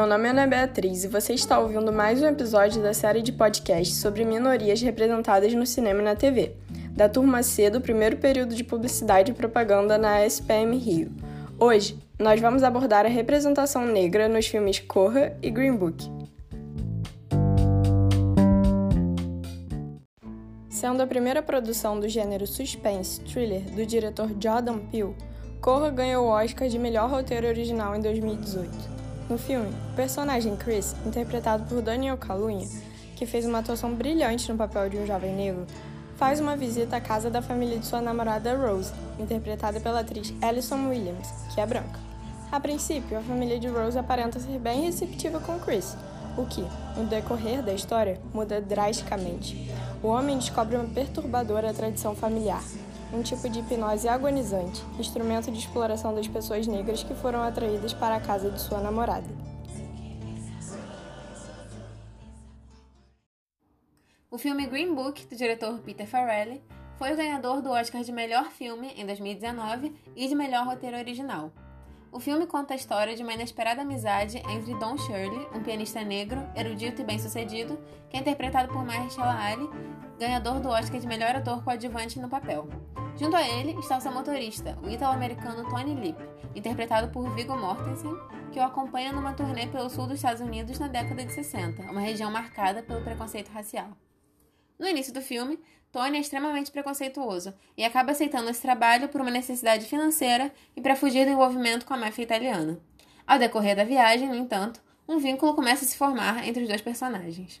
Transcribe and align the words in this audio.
meu 0.00 0.06
nome 0.06 0.28
é 0.28 0.30
Ana 0.30 0.46
Beatriz 0.46 1.04
e 1.04 1.08
você 1.08 1.34
está 1.34 1.58
ouvindo 1.58 1.92
mais 1.92 2.22
um 2.22 2.26
episódio 2.26 2.82
da 2.82 2.94
série 2.94 3.20
de 3.20 3.32
podcasts 3.32 3.98
sobre 3.98 4.24
minorias 4.24 4.80
representadas 4.80 5.52
no 5.52 5.66
cinema 5.66 6.00
e 6.00 6.04
na 6.04 6.16
TV, 6.16 6.56
da 6.96 7.06
turma 7.06 7.42
C 7.42 7.68
do 7.68 7.82
primeiro 7.82 8.16
período 8.16 8.54
de 8.54 8.64
publicidade 8.64 9.30
e 9.30 9.34
propaganda 9.34 9.98
na 9.98 10.24
SPM 10.24 10.74
Rio. 10.78 11.12
Hoje, 11.58 11.98
nós 12.18 12.40
vamos 12.40 12.62
abordar 12.62 13.04
a 13.04 13.10
representação 13.10 13.84
negra 13.84 14.26
nos 14.26 14.46
filmes 14.46 14.78
Corra 14.78 15.36
e 15.42 15.50
Green 15.50 15.76
Book. 15.76 16.10
Sendo 20.70 21.02
a 21.02 21.06
primeira 21.06 21.42
produção 21.42 22.00
do 22.00 22.08
gênero 22.08 22.46
suspense 22.46 23.20
thriller 23.20 23.60
do 23.72 23.84
diretor 23.84 24.30
Jordan 24.40 24.78
Peele, 24.78 25.14
Corra 25.60 25.90
ganhou 25.90 26.24
o 26.24 26.30
Oscar 26.30 26.70
de 26.70 26.78
melhor 26.78 27.10
roteiro 27.10 27.46
original 27.46 27.94
em 27.94 28.00
2018. 28.00 28.99
No 29.30 29.38
filme, 29.38 29.68
o 29.92 29.94
personagem 29.94 30.56
Chris, 30.56 30.96
interpretado 31.06 31.62
por 31.66 31.80
Daniel 31.80 32.16
Kaluuya, 32.16 32.66
que 33.14 33.24
fez 33.24 33.46
uma 33.46 33.60
atuação 33.60 33.94
brilhante 33.94 34.50
no 34.50 34.58
papel 34.58 34.88
de 34.88 34.96
um 34.96 35.06
jovem 35.06 35.32
negro, 35.32 35.68
faz 36.16 36.40
uma 36.40 36.56
visita 36.56 36.96
à 36.96 37.00
casa 37.00 37.30
da 37.30 37.40
família 37.40 37.78
de 37.78 37.86
sua 37.86 38.00
namorada 38.00 38.56
Rose, 38.56 38.92
interpretada 39.20 39.78
pela 39.78 40.00
atriz 40.00 40.34
Alison 40.42 40.88
Williams, 40.88 41.28
que 41.54 41.60
é 41.60 41.64
branca. 41.64 42.00
A 42.50 42.58
princípio, 42.58 43.16
a 43.16 43.22
família 43.22 43.60
de 43.60 43.68
Rose 43.68 43.96
aparenta 43.96 44.40
ser 44.40 44.58
bem 44.58 44.82
receptiva 44.86 45.38
com 45.38 45.60
Chris, 45.60 45.96
o 46.36 46.44
que, 46.44 46.66
no 46.96 47.06
decorrer 47.06 47.62
da 47.62 47.72
história, 47.72 48.20
muda 48.34 48.60
drasticamente. 48.60 49.70
O 50.02 50.08
homem 50.08 50.38
descobre 50.38 50.74
uma 50.74 50.92
perturbadora 50.92 51.72
tradição 51.72 52.16
familiar, 52.16 52.64
um 53.12 53.22
tipo 53.22 53.48
de 53.48 53.60
hipnose 53.60 54.08
agonizante, 54.08 54.82
instrumento 54.98 55.50
de 55.50 55.58
exploração 55.58 56.14
das 56.14 56.28
pessoas 56.28 56.66
negras 56.66 57.02
que 57.02 57.14
foram 57.14 57.42
atraídas 57.42 57.92
para 57.92 58.16
a 58.16 58.20
casa 58.20 58.50
de 58.50 58.60
sua 58.60 58.80
namorada. 58.80 59.28
O 64.30 64.38
filme 64.38 64.66
Green 64.66 64.94
Book, 64.94 65.26
do 65.26 65.34
diretor 65.34 65.80
Peter 65.80 66.06
Farrelly, 66.06 66.62
foi 66.96 67.12
o 67.12 67.16
ganhador 67.16 67.60
do 67.60 67.70
Oscar 67.70 68.02
de 68.02 68.12
melhor 68.12 68.50
filme 68.50 68.92
em 68.96 69.04
2019 69.04 69.92
e 70.14 70.28
de 70.28 70.34
melhor 70.34 70.66
roteiro 70.66 70.96
original. 70.96 71.52
O 72.12 72.18
filme 72.18 72.44
conta 72.44 72.74
a 72.74 72.76
história 72.76 73.14
de 73.14 73.22
uma 73.22 73.32
inesperada 73.32 73.82
amizade 73.82 74.38
entre 74.50 74.74
Don 74.74 74.98
Shirley, 74.98 75.46
um 75.54 75.62
pianista 75.62 76.02
negro, 76.02 76.44
erudito 76.56 77.00
e 77.00 77.04
bem-sucedido, 77.04 77.78
que 78.08 78.16
é 78.16 78.20
interpretado 78.20 78.72
por 78.72 78.84
Mahershala 78.84 79.32
Ali, 79.40 79.70
ganhador 80.18 80.58
do 80.58 80.68
Oscar 80.68 80.98
de 80.98 81.06
melhor 81.06 81.36
ator 81.36 81.62
coadjuvante 81.62 82.18
no 82.18 82.28
papel. 82.28 82.68
Junto 83.16 83.36
a 83.36 83.46
ele 83.46 83.78
está 83.78 83.96
o 83.96 84.00
seu 84.00 84.10
motorista, 84.10 84.76
o 84.82 84.90
italo-americano 84.90 85.68
Tony 85.68 85.94
Lip, 85.94 86.18
interpretado 86.52 87.12
por 87.12 87.32
Viggo 87.32 87.56
Mortensen, 87.56 88.16
que 88.50 88.58
o 88.58 88.64
acompanha 88.64 89.12
numa 89.12 89.32
turnê 89.32 89.68
pelo 89.68 89.88
sul 89.88 90.08
dos 90.08 90.16
Estados 90.16 90.40
Unidos 90.40 90.80
na 90.80 90.88
década 90.88 91.24
de 91.24 91.32
60, 91.32 91.82
uma 91.82 92.00
região 92.00 92.30
marcada 92.30 92.82
pelo 92.82 93.04
preconceito 93.04 93.52
racial. 93.52 93.90
No 94.76 94.88
início 94.88 95.12
do 95.12 95.20
filme, 95.20 95.60
Tony 95.92 96.18
é 96.18 96.20
extremamente 96.20 96.70
preconceituoso 96.70 97.52
e 97.76 97.84
acaba 97.84 98.12
aceitando 98.12 98.48
esse 98.48 98.62
trabalho 98.62 99.08
por 99.08 99.20
uma 99.20 99.30
necessidade 99.30 99.86
financeira 99.86 100.52
e 100.76 100.80
para 100.80 100.94
fugir 100.94 101.24
do 101.24 101.32
envolvimento 101.32 101.84
com 101.84 101.94
a 101.94 101.96
máfia 101.96 102.22
italiana. 102.22 102.80
Ao 103.26 103.38
decorrer 103.38 103.74
da 103.74 103.84
viagem, 103.84 104.28
no 104.28 104.34
entanto, 104.36 104.80
um 105.08 105.18
vínculo 105.18 105.54
começa 105.54 105.84
a 105.84 105.88
se 105.88 105.96
formar 105.96 106.46
entre 106.46 106.62
os 106.62 106.68
dois 106.68 106.80
personagens. 106.80 107.60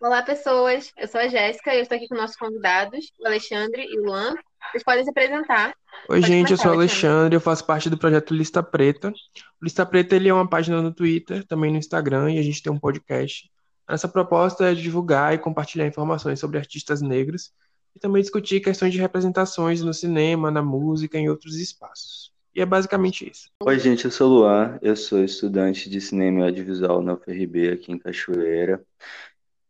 Olá, 0.00 0.22
pessoas. 0.22 0.92
Eu 0.96 1.06
sou 1.06 1.20
a 1.20 1.28
Jéssica 1.28 1.72
e 1.72 1.78
eu 1.78 1.82
estou 1.82 1.96
aqui 1.96 2.08
com 2.08 2.16
nossos 2.16 2.36
convidados, 2.36 3.12
o 3.20 3.26
Alexandre 3.26 3.84
e 3.84 4.00
o 4.00 4.04
Luan. 4.04 4.34
Vocês 4.70 4.82
podem 4.82 5.04
se 5.04 5.10
apresentar. 5.10 5.74
Oi, 6.08 6.20
Pode 6.20 6.26
gente, 6.26 6.50
eu 6.50 6.56
sou 6.56 6.72
o 6.72 6.74
Alexandre. 6.74 7.06
Alexandre, 7.06 7.36
eu 7.36 7.40
faço 7.40 7.64
parte 7.64 7.88
do 7.88 7.96
projeto 7.96 8.34
Lista 8.34 8.62
Preta. 8.62 9.10
O 9.10 9.64
Lista 9.64 9.86
Preta 9.86 10.16
ele 10.16 10.28
é 10.28 10.34
uma 10.34 10.48
página 10.48 10.82
no 10.82 10.92
Twitter, 10.92 11.46
também 11.46 11.70
no 11.70 11.78
Instagram, 11.78 12.32
e 12.32 12.38
a 12.38 12.42
gente 12.42 12.62
tem 12.62 12.72
um 12.72 12.78
podcast. 12.78 13.50
Nossa 13.88 14.08
proposta 14.08 14.70
é 14.70 14.74
divulgar 14.74 15.34
e 15.34 15.38
compartilhar 15.38 15.86
informações 15.86 16.40
sobre 16.40 16.58
artistas 16.58 17.02
negros 17.02 17.52
e 17.94 18.00
também 18.00 18.22
discutir 18.22 18.60
questões 18.60 18.92
de 18.92 18.98
representações 18.98 19.82
no 19.82 19.94
cinema, 19.94 20.50
na 20.50 20.62
música 20.62 21.18
e 21.18 21.22
em 21.22 21.28
outros 21.28 21.56
espaços. 21.56 22.32
E 22.54 22.60
é 22.60 22.66
basicamente 22.66 23.28
isso. 23.30 23.50
Oi, 23.62 23.78
gente, 23.78 24.04
eu 24.04 24.10
sou 24.10 24.30
o 24.30 24.34
Luan, 24.34 24.78
eu 24.80 24.96
sou 24.96 25.22
estudante 25.22 25.90
de 25.90 26.00
cinema 26.00 26.40
e 26.40 26.42
audiovisual 26.44 27.02
na 27.02 27.14
UFRB 27.14 27.70
aqui 27.70 27.92
em 27.92 27.98
Cachoeira. 27.98 28.84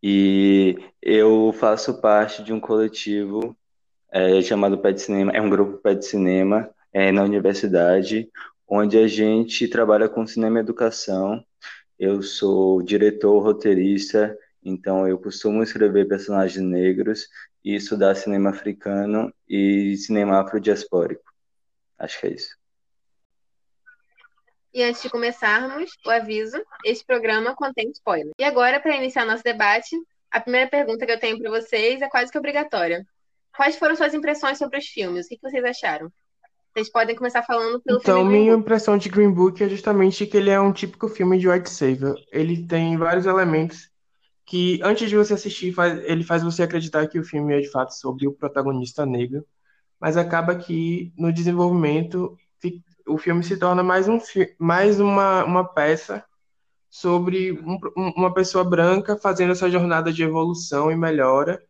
E 0.02 0.76
eu 1.00 1.52
faço 1.58 2.00
parte 2.00 2.42
de 2.44 2.52
um 2.52 2.60
coletivo 2.60 3.56
é, 4.14 4.40
chamado 4.40 4.78
Pé 4.78 4.92
de 4.92 5.02
Cinema, 5.02 5.32
é 5.32 5.40
um 5.40 5.50
grupo 5.50 5.78
Pé 5.78 5.92
de 5.92 6.06
Cinema 6.06 6.70
é, 6.92 7.10
na 7.10 7.24
universidade, 7.24 8.30
onde 8.66 8.96
a 8.96 9.08
gente 9.08 9.66
trabalha 9.66 10.08
com 10.08 10.24
cinema 10.24 10.58
e 10.58 10.60
educação. 10.60 11.44
Eu 11.98 12.22
sou 12.22 12.80
diretor, 12.80 13.40
roteirista, 13.40 14.38
então 14.64 15.08
eu 15.08 15.18
costumo 15.18 15.64
escrever 15.64 16.06
personagens 16.06 16.64
negros 16.64 17.28
e 17.64 17.74
estudar 17.74 18.14
cinema 18.14 18.50
africano 18.50 19.34
e 19.48 19.96
cinema 19.96 20.40
afrodiaspórico. 20.40 21.24
Acho 21.98 22.20
que 22.20 22.26
é 22.28 22.34
isso. 22.34 22.56
E 24.72 24.82
antes 24.84 25.02
de 25.02 25.10
começarmos, 25.10 25.90
o 26.06 26.10
aviso: 26.10 26.64
este 26.84 27.04
programa 27.04 27.54
contém 27.56 27.90
spoiler. 27.90 28.32
E 28.38 28.44
agora, 28.44 28.78
para 28.78 28.96
iniciar 28.96 29.24
nosso 29.24 29.42
debate, 29.42 29.96
a 30.30 30.40
primeira 30.40 30.70
pergunta 30.70 31.04
que 31.04 31.12
eu 31.12 31.18
tenho 31.18 31.40
para 31.40 31.50
vocês 31.50 32.00
é 32.00 32.08
quase 32.08 32.30
que 32.30 32.38
obrigatória. 32.38 33.04
Quais 33.56 33.76
foram 33.76 33.96
suas 33.96 34.14
impressões 34.14 34.58
sobre 34.58 34.78
os 34.78 34.86
filmes? 34.86 35.26
O 35.26 35.28
que 35.28 35.38
vocês 35.42 35.64
acharam? 35.64 36.10
Vocês 36.74 36.90
podem 36.90 37.16
começar 37.16 37.42
falando 37.42 37.80
pelo 37.82 38.00
Então, 38.00 38.16
filme 38.16 38.30
Green 38.30 38.44
minha 38.44 38.54
impressão 38.54 38.96
de 38.98 39.08
Green 39.08 39.30
Book 39.32 39.62
é 39.62 39.68
justamente 39.68 40.26
que 40.26 40.36
ele 40.36 40.50
é 40.50 40.60
um 40.60 40.72
típico 40.72 41.08
filme 41.08 41.38
de 41.38 41.48
white 41.48 41.70
savior. 41.70 42.16
Ele 42.32 42.66
tem 42.66 42.96
vários 42.96 43.26
elementos 43.26 43.90
que, 44.46 44.80
antes 44.82 45.08
de 45.10 45.16
você 45.16 45.34
assistir, 45.34 45.72
faz- 45.72 46.02
ele 46.04 46.24
faz 46.24 46.42
você 46.42 46.62
acreditar 46.62 47.06
que 47.08 47.18
o 47.18 47.24
filme 47.24 47.54
é 47.56 47.60
de 47.60 47.70
fato 47.70 47.92
sobre 47.94 48.26
o 48.28 48.32
protagonista 48.34 49.06
negro, 49.06 49.44
mas 50.00 50.16
acaba 50.16 50.56
que 50.56 51.12
no 51.18 51.32
desenvolvimento 51.32 52.36
o 53.06 53.18
filme 53.18 53.44
se 53.44 53.58
torna 53.58 53.82
mais 53.82 54.08
um 54.08 54.18
mais 54.58 55.00
uma, 55.00 55.44
uma 55.44 55.64
peça 55.64 56.24
sobre 56.90 57.52
um- 57.52 57.78
uma 58.16 58.32
pessoa 58.34 58.64
branca 58.64 59.16
fazendo 59.16 59.52
essa 59.52 59.70
jornada 59.70 60.12
de 60.12 60.22
evolução 60.22 60.90
e 60.90 60.96
melhora, 60.96 61.62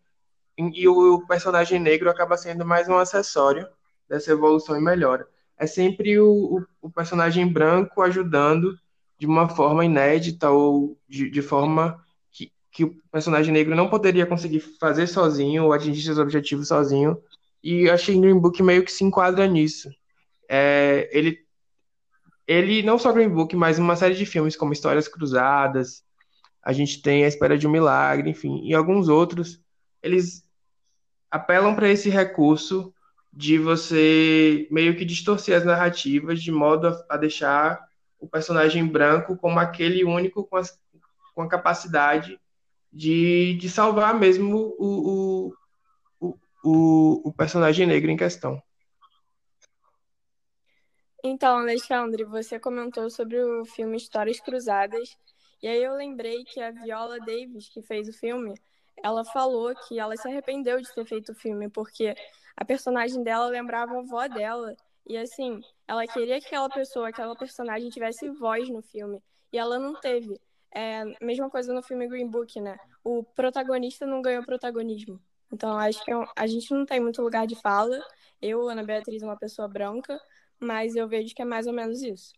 e, 0.57 0.89
o, 0.89 1.27
personagem 1.27 1.81
negro 1.81 2.09
acaba 2.09 2.37
sendo 2.37 2.65
mais 2.65 2.89
um 2.89 2.97
acessório 2.97 3.67
dessa 4.09 4.33
evolução 4.33 4.77
e 4.77 4.81
melhora. 4.81 5.27
É 5.59 5.67
sempre 5.67 6.19
o, 6.19 6.29
o, 6.31 6.67
o 6.83 6.91
personagem 6.91 7.47
branco 7.47 8.03
ajudando 8.03 8.79
de 9.19 9.27
uma 9.27 9.49
forma 9.49 9.85
inédita 9.85 10.51
ou 10.51 10.99
de, 11.09 11.31
de 11.31 11.43
forma 11.43 12.03
que, 12.31 12.53
que 12.71 12.85
o 12.85 12.95
personagem 13.11 13.53
negro 13.53 13.75
não 13.75 13.89
poderia 13.89 14.27
conseguir 14.27 14.61
fazer 14.61 15.07
sozinho 15.07 15.65
ou 15.65 15.73
atingir 15.73 16.03
seus 16.03 16.19
objetivos 16.19 16.69
sozinho. 16.69 17.21
E 17.63 17.87
que 17.97 18.21
Green 18.21 18.39
Book 18.39 18.63
meio 18.63 18.85
que 18.85 18.93
se 18.93 19.05
enquadra 19.05 19.47
nisso. 19.47 19.89
É, 20.49 21.09
ele, 21.13 21.39
ele, 22.47 22.83
não 22.83 22.99
só 22.99 23.13
Green 23.13 23.31
Book, 23.31 23.57
mas 23.57 23.79
uma 23.79 23.97
série 23.97 24.15
de 24.15 24.27
filmes 24.27 24.55
como 24.55 24.73
Histórias 24.73 25.09
Cruzadas, 25.09 26.05
a 26.63 26.73
gente 26.73 27.01
tem 27.01 27.25
A 27.25 27.29
Espera 27.29 27.57
de 27.57 27.67
um 27.67 27.71
Milagre, 27.71 28.29
enfim, 28.29 28.61
e 28.65 28.75
alguns 28.75 29.09
outros, 29.09 29.61
eles 30.03 30.44
apelam 31.35 31.75
para 31.75 31.89
esse 31.89 32.09
recurso 32.09 32.95
de 33.33 33.59
você 33.59 34.69
meio 34.71 34.97
que 34.97 35.05
distorcer 35.05 35.57
as 35.59 35.65
narrativas 35.65 36.41
de 36.41 36.53
modo 36.53 36.87
a, 36.87 37.05
a 37.11 37.17
deixar 37.17 37.89
o 38.21 38.29
personagem 38.29 38.87
branco 38.87 39.37
como 39.37 39.59
aquele 39.59 40.05
único 40.05 40.45
com, 40.45 40.57
as- 40.57 40.81
com 41.35 41.43
a 41.43 41.49
capacidade 41.49 42.41
de, 42.93 43.55
de 43.55 43.69
salvar 43.69 44.15
mesmo 44.15 44.77
o, 44.79 45.51
o, 46.21 46.37
o, 46.63 47.29
o, 47.29 47.33
personagem 47.33 47.85
negro 47.85 48.13
em 48.13 48.17
questão. 48.17 48.63
Então, 51.25 51.59
Alexandre, 51.59 52.23
você 52.23 52.61
comentou 52.61 53.11
sobre 53.11 53.43
o 53.43 53.65
filme 53.65 53.97
Histórias 53.97 54.39
Cruzadas, 54.39 55.17
e 55.61 55.67
aí 55.67 55.83
eu 55.83 55.95
lembrei 55.95 56.45
que 56.45 56.61
a 56.61 56.71
Viola 56.71 57.19
Davis, 57.19 57.69
que 57.69 57.83
fez 57.83 58.09
o 58.09 58.13
filme, 58.13 58.55
ela 59.05 59.23
falou 59.23 59.75
que 59.75 59.99
ela 59.99 60.17
se 60.17 60.27
arrependeu 60.27 60.81
de 60.81 60.91
ter 60.95 61.05
feito 61.05 61.33
o 61.33 61.35
filme, 61.35 61.69
porque 61.69 62.15
a 62.57 62.65
personagem 62.65 63.23
dela 63.23 63.49
lembrava 63.49 63.95
a 63.95 63.99
avó 63.99 64.27
dela, 64.27 64.75
e 65.07 65.19
assim, 65.19 65.61
ela 65.87 66.07
queria 66.07 66.41
que 66.41 66.47
aquela 66.47 66.71
pessoa, 66.71 67.11
aquela 67.11 67.37
personagem 67.37 67.91
tivesse 67.91 68.31
voz 68.31 68.67
no 68.71 68.81
filme, 68.81 69.23
e 69.53 69.59
ela 69.59 69.79
não 69.79 70.01
teve. 70.01 70.41
É 70.75 71.05
mesma 71.21 71.51
coisa 71.51 71.75
no 71.75 71.83
filme 71.83 72.09
Green 72.09 72.29
Book, 72.29 72.59
né? 72.59 72.79
O 73.05 73.23
protagonista 73.23 74.07
não 74.07 74.23
ganhou 74.23 74.43
protagonismo. 74.43 75.21
Então, 75.53 75.77
acho 75.79 76.03
que 76.03 76.11
é 76.11 76.25
a 76.35 76.47
gente 76.47 76.73
não 76.73 76.87
tem 76.87 76.99
muito 76.99 77.21
lugar 77.21 77.47
de 77.47 77.55
fala. 77.57 78.03
Eu, 78.41 78.67
Ana 78.69 78.83
Beatriz, 78.83 79.23
uma 79.23 79.37
pessoa 79.37 79.69
branca, 79.69 80.19
mas 80.59 80.97
eu 80.97 81.07
vejo 81.07 81.35
que 81.35 81.43
é 81.43 81.45
mais 81.45 81.67
ou 81.67 81.75
menos 81.75 82.03
isso. 82.03 82.33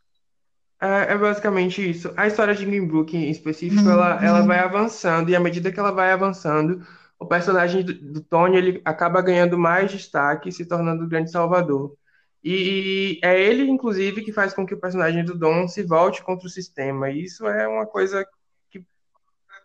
É, 0.81 1.15
é 1.15 1.19
basicamente 1.19 1.89
isso. 1.89 2.13
A 2.17 2.27
história 2.27 2.55
de 2.55 2.65
Green 2.65 2.87
Book, 2.87 3.17
em 3.17 3.31
específico, 3.31 3.89
ela, 3.89 4.23
ela 4.23 4.43
vai 4.43 4.59
avançando, 4.59 5.31
e 5.31 5.37
à 5.37 5.41
medida 5.41 5.73
que 5.73 5.81
ela 5.81 5.91
vai 5.91 6.13
avançando, 6.13 6.87
o 7.19 7.27
personagem 7.27 7.83
do, 7.83 7.95
do 7.95 8.21
Tony 8.21 8.57
ele 8.57 8.83
acaba 8.85 9.23
ganhando 9.23 9.59
mais 9.59 9.91
destaque, 9.91 10.53
se 10.53 10.67
tornando 10.67 11.05
o 11.05 11.09
grande 11.09 11.31
salvador. 11.31 11.97
E 12.45 13.19
é 13.25 13.41
ele, 13.41 13.69
inclusive, 13.69 14.23
que 14.23 14.33
faz 14.33 14.55
com 14.55 14.67
que 14.67 14.75
o 14.75 14.81
personagem 14.81 15.25
do 15.25 15.37
Dom 15.37 15.67
se 15.67 15.83
volte 15.83 16.23
contra 16.23 16.47
o 16.47 16.51
sistema. 16.51 17.11
E 17.11 17.25
isso 17.25 17.47
é 17.47 17.67
uma 17.67 17.87
coisa 17.87 18.25
que, 18.71 18.85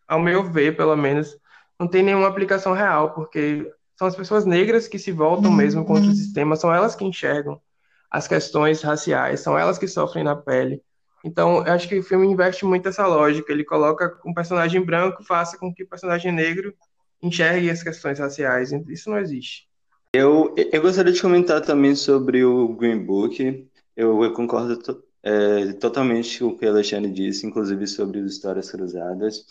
ao 0.07 0.19
meu 0.19 0.43
ver, 0.43 0.75
pelo 0.75 0.95
menos, 0.95 1.37
não 1.79 1.87
tem 1.87 2.01
nenhuma 2.01 2.27
aplicação 2.27 2.73
real, 2.73 3.13
porque 3.13 3.71
são 3.97 4.07
as 4.07 4.15
pessoas 4.15 4.45
negras 4.45 4.87
que 4.87 4.97
se 4.97 5.11
voltam 5.11 5.51
mesmo 5.51 5.85
contra 5.85 6.09
o 6.09 6.15
sistema, 6.15 6.55
são 6.55 6.73
elas 6.73 6.95
que 6.95 7.05
enxergam 7.05 7.61
as 8.09 8.27
questões 8.27 8.81
raciais, 8.81 9.41
são 9.41 9.57
elas 9.57 9.77
que 9.77 9.87
sofrem 9.87 10.23
na 10.23 10.35
pele. 10.35 10.81
Então, 11.23 11.65
eu 11.65 11.73
acho 11.73 11.87
que 11.87 11.99
o 11.99 12.03
filme 12.03 12.27
investe 12.27 12.65
muito 12.65 12.89
essa 12.89 13.05
lógica. 13.05 13.51
Ele 13.51 13.63
coloca 13.63 14.19
um 14.25 14.33
personagem 14.33 14.81
branco, 14.83 15.23
faça 15.23 15.57
com 15.57 15.73
que 15.73 15.83
o 15.83 15.87
personagem 15.87 16.31
negro 16.31 16.73
enxergue 17.21 17.69
as 17.69 17.83
questões 17.83 18.19
raciais. 18.19 18.71
Isso 18.87 19.09
não 19.09 19.19
existe. 19.19 19.67
Eu, 20.13 20.53
eu 20.57 20.81
gostaria 20.81 21.13
de 21.13 21.21
comentar 21.21 21.61
também 21.61 21.95
sobre 21.95 22.43
o 22.43 22.69
Green 22.75 23.05
Book. 23.05 23.67
Eu, 23.95 24.23
eu 24.23 24.33
concordo 24.33 24.77
to, 24.77 25.03
é, 25.23 25.73
totalmente 25.73 26.39
com 26.39 26.47
o 26.47 26.57
que 26.57 26.65
a 26.65 26.69
Alexandre 26.69 27.11
disse, 27.11 27.45
inclusive 27.45 27.85
sobre 27.87 28.19
as 28.19 28.31
histórias 28.31 28.71
cruzadas. 28.71 29.45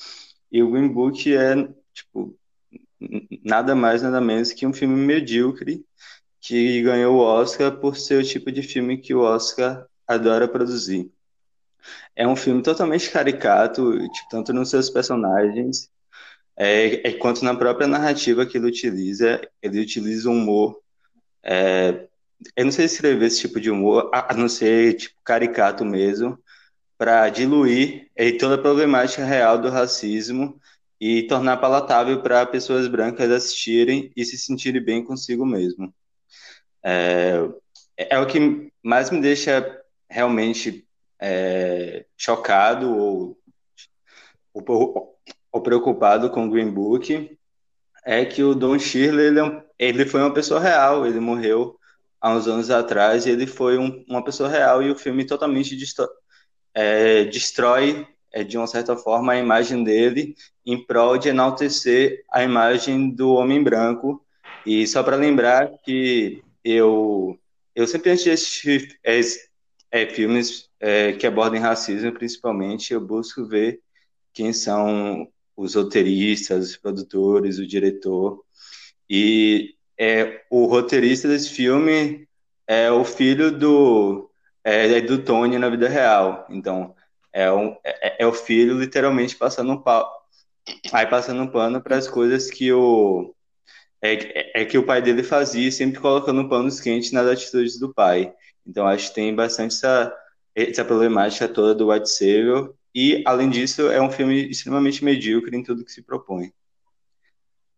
E 0.50 0.62
o 0.62 0.70
Green 0.70 0.88
Book 0.88 1.34
é, 1.34 1.68
tipo, 1.94 2.36
nada 3.44 3.74
mais, 3.74 4.02
nada 4.02 4.20
menos 4.20 4.52
que 4.52 4.66
um 4.66 4.72
filme 4.72 4.96
medíocre 4.96 5.84
que 6.40 6.82
ganhou 6.82 7.16
o 7.16 7.20
Oscar 7.20 7.76
por 7.78 7.96
ser 7.96 8.20
o 8.20 8.26
tipo 8.26 8.50
de 8.50 8.62
filme 8.62 8.98
que 8.98 9.14
o 9.14 9.20
Oscar 9.20 9.86
adora 10.06 10.48
produzir. 10.48 11.10
É 12.14 12.26
um 12.26 12.36
filme 12.36 12.62
totalmente 12.62 13.10
caricato, 13.10 13.98
tipo, 14.08 14.28
tanto 14.30 14.52
nos 14.52 14.70
seus 14.70 14.90
personagens 14.90 15.90
é, 16.56 17.08
é, 17.08 17.12
quanto 17.14 17.44
na 17.44 17.54
própria 17.54 17.86
narrativa 17.86 18.44
que 18.44 18.58
ele 18.58 18.66
utiliza, 18.66 19.40
ele 19.62 19.80
utiliza 19.80 20.28
um 20.28 20.34
humor. 20.34 20.78
É, 21.42 22.06
eu 22.56 22.64
não 22.66 22.72
sei 22.72 22.84
escrever 22.86 23.26
esse 23.26 23.40
tipo 23.40 23.60
de 23.60 23.70
humor, 23.70 24.10
a, 24.12 24.34
não 24.34 24.48
ser 24.48 24.94
tipo, 24.94 25.14
caricato 25.24 25.84
mesmo, 25.84 26.38
para 26.98 27.30
diluir 27.30 28.10
é, 28.14 28.32
toda 28.32 28.56
a 28.56 28.58
problemática 28.58 29.24
real 29.24 29.58
do 29.58 29.70
racismo 29.70 30.60
e 31.00 31.22
tornar 31.24 31.56
palatável 31.56 32.20
para 32.22 32.44
pessoas 32.44 32.86
brancas 32.86 33.30
assistirem 33.30 34.12
e 34.14 34.24
se 34.24 34.36
sentirem 34.36 34.84
bem 34.84 35.02
consigo 35.02 35.46
mesmo. 35.46 35.94
É, 36.82 37.48
é 37.96 38.18
o 38.18 38.26
que 38.26 38.70
mais 38.82 39.10
me 39.10 39.20
deixa 39.20 39.82
realmente 40.10 40.86
é, 41.20 42.06
chocado 42.16 42.96
ou, 42.96 43.38
ou, 44.54 45.18
ou, 45.52 45.60
preocupado 45.60 46.30
com 46.30 46.46
o 46.46 46.50
Green 46.50 46.70
Book 46.70 47.36
é 48.04 48.24
que 48.24 48.42
o 48.42 48.54
Don 48.54 48.78
Shirley 48.78 49.26
ele, 49.26 49.40
é 49.40 49.64
ele 49.78 50.06
foi 50.06 50.20
uma 50.20 50.32
pessoa 50.32 50.60
real, 50.60 51.06
ele 51.06 51.20
morreu 51.20 51.78
há 52.20 52.32
uns 52.32 52.46
anos 52.48 52.70
atrás 52.70 53.26
e 53.26 53.30
ele 53.30 53.46
foi 53.46 53.78
um, 53.78 54.04
uma 54.08 54.24
pessoa 54.24 54.48
real 54.48 54.82
e 54.82 54.90
o 54.90 54.96
filme 54.96 55.24
totalmente 55.24 55.76
é, 56.74 57.24
destrói 57.24 58.06
é, 58.32 58.44
de 58.44 58.56
uma 58.56 58.66
certa 58.66 58.96
forma 58.96 59.32
a 59.32 59.38
imagem 59.38 59.84
dele 59.84 60.34
em 60.64 60.84
prol 60.84 61.18
de 61.18 61.28
enaltecer 61.28 62.22
a 62.30 62.42
imagem 62.42 63.10
do 63.10 63.32
homem 63.32 63.62
branco. 63.62 64.24
E 64.64 64.86
só 64.86 65.02
para 65.02 65.16
lembrar 65.16 65.70
que 65.84 66.42
eu 66.64 67.38
eu 67.74 67.86
sempre 67.86 68.10
antes 68.10 68.24
é, 69.90 70.02
é, 70.02 70.10
filmes 70.10 70.68
é, 70.78 71.12
que 71.12 71.26
abordem 71.26 71.60
racismo, 71.60 72.12
principalmente, 72.12 72.92
eu 72.92 73.00
busco 73.00 73.44
ver 73.44 73.80
quem 74.32 74.52
são 74.52 75.28
os 75.56 75.74
roteiristas, 75.74 76.70
os 76.70 76.76
produtores, 76.76 77.58
o 77.58 77.66
diretor. 77.66 78.42
E 79.08 79.74
é, 79.98 80.42
o 80.50 80.66
roteirista 80.66 81.28
desse 81.28 81.50
filme 81.50 82.26
é 82.66 82.90
o 82.90 83.04
filho 83.04 83.50
do, 83.50 84.30
é, 84.64 84.98
é 84.98 85.00
do 85.00 85.22
Tony 85.22 85.58
na 85.58 85.68
vida 85.68 85.88
real. 85.88 86.46
Então, 86.48 86.94
é, 87.32 87.50
um, 87.52 87.76
é, 87.84 88.22
é 88.22 88.26
o 88.26 88.32
filho 88.32 88.78
literalmente 88.78 89.36
passando 89.36 89.72
um 89.72 89.82
pau, 89.82 90.10
aí 90.92 91.06
passando 91.06 91.42
um 91.42 91.48
pano 91.48 91.82
para 91.82 91.96
as 91.96 92.08
coisas 92.08 92.50
que 92.50 92.72
o 92.72 93.34
é, 94.02 94.62
é, 94.62 94.64
que 94.64 94.78
o 94.78 94.86
pai 94.86 95.02
dele 95.02 95.22
fazia, 95.22 95.70
sempre 95.70 96.00
colocando 96.00 96.48
panos 96.48 96.80
quentes 96.80 97.12
nas 97.12 97.26
atitudes 97.26 97.78
do 97.78 97.92
pai. 97.92 98.32
Então, 98.66 98.86
acho 98.86 99.08
que 99.08 99.14
tem 99.14 99.34
bastante 99.34 99.74
essa, 99.74 100.16
essa 100.54 100.84
problemática 100.84 101.48
toda 101.48 101.74
do 101.74 101.90
White 101.90 102.10
Savior. 102.10 102.74
E, 102.94 103.22
além 103.26 103.48
disso, 103.48 103.90
é 103.90 104.00
um 104.00 104.10
filme 104.10 104.50
extremamente 104.50 105.04
medíocre 105.04 105.56
em 105.56 105.62
tudo 105.62 105.84
que 105.84 105.92
se 105.92 106.02
propõe. 106.02 106.52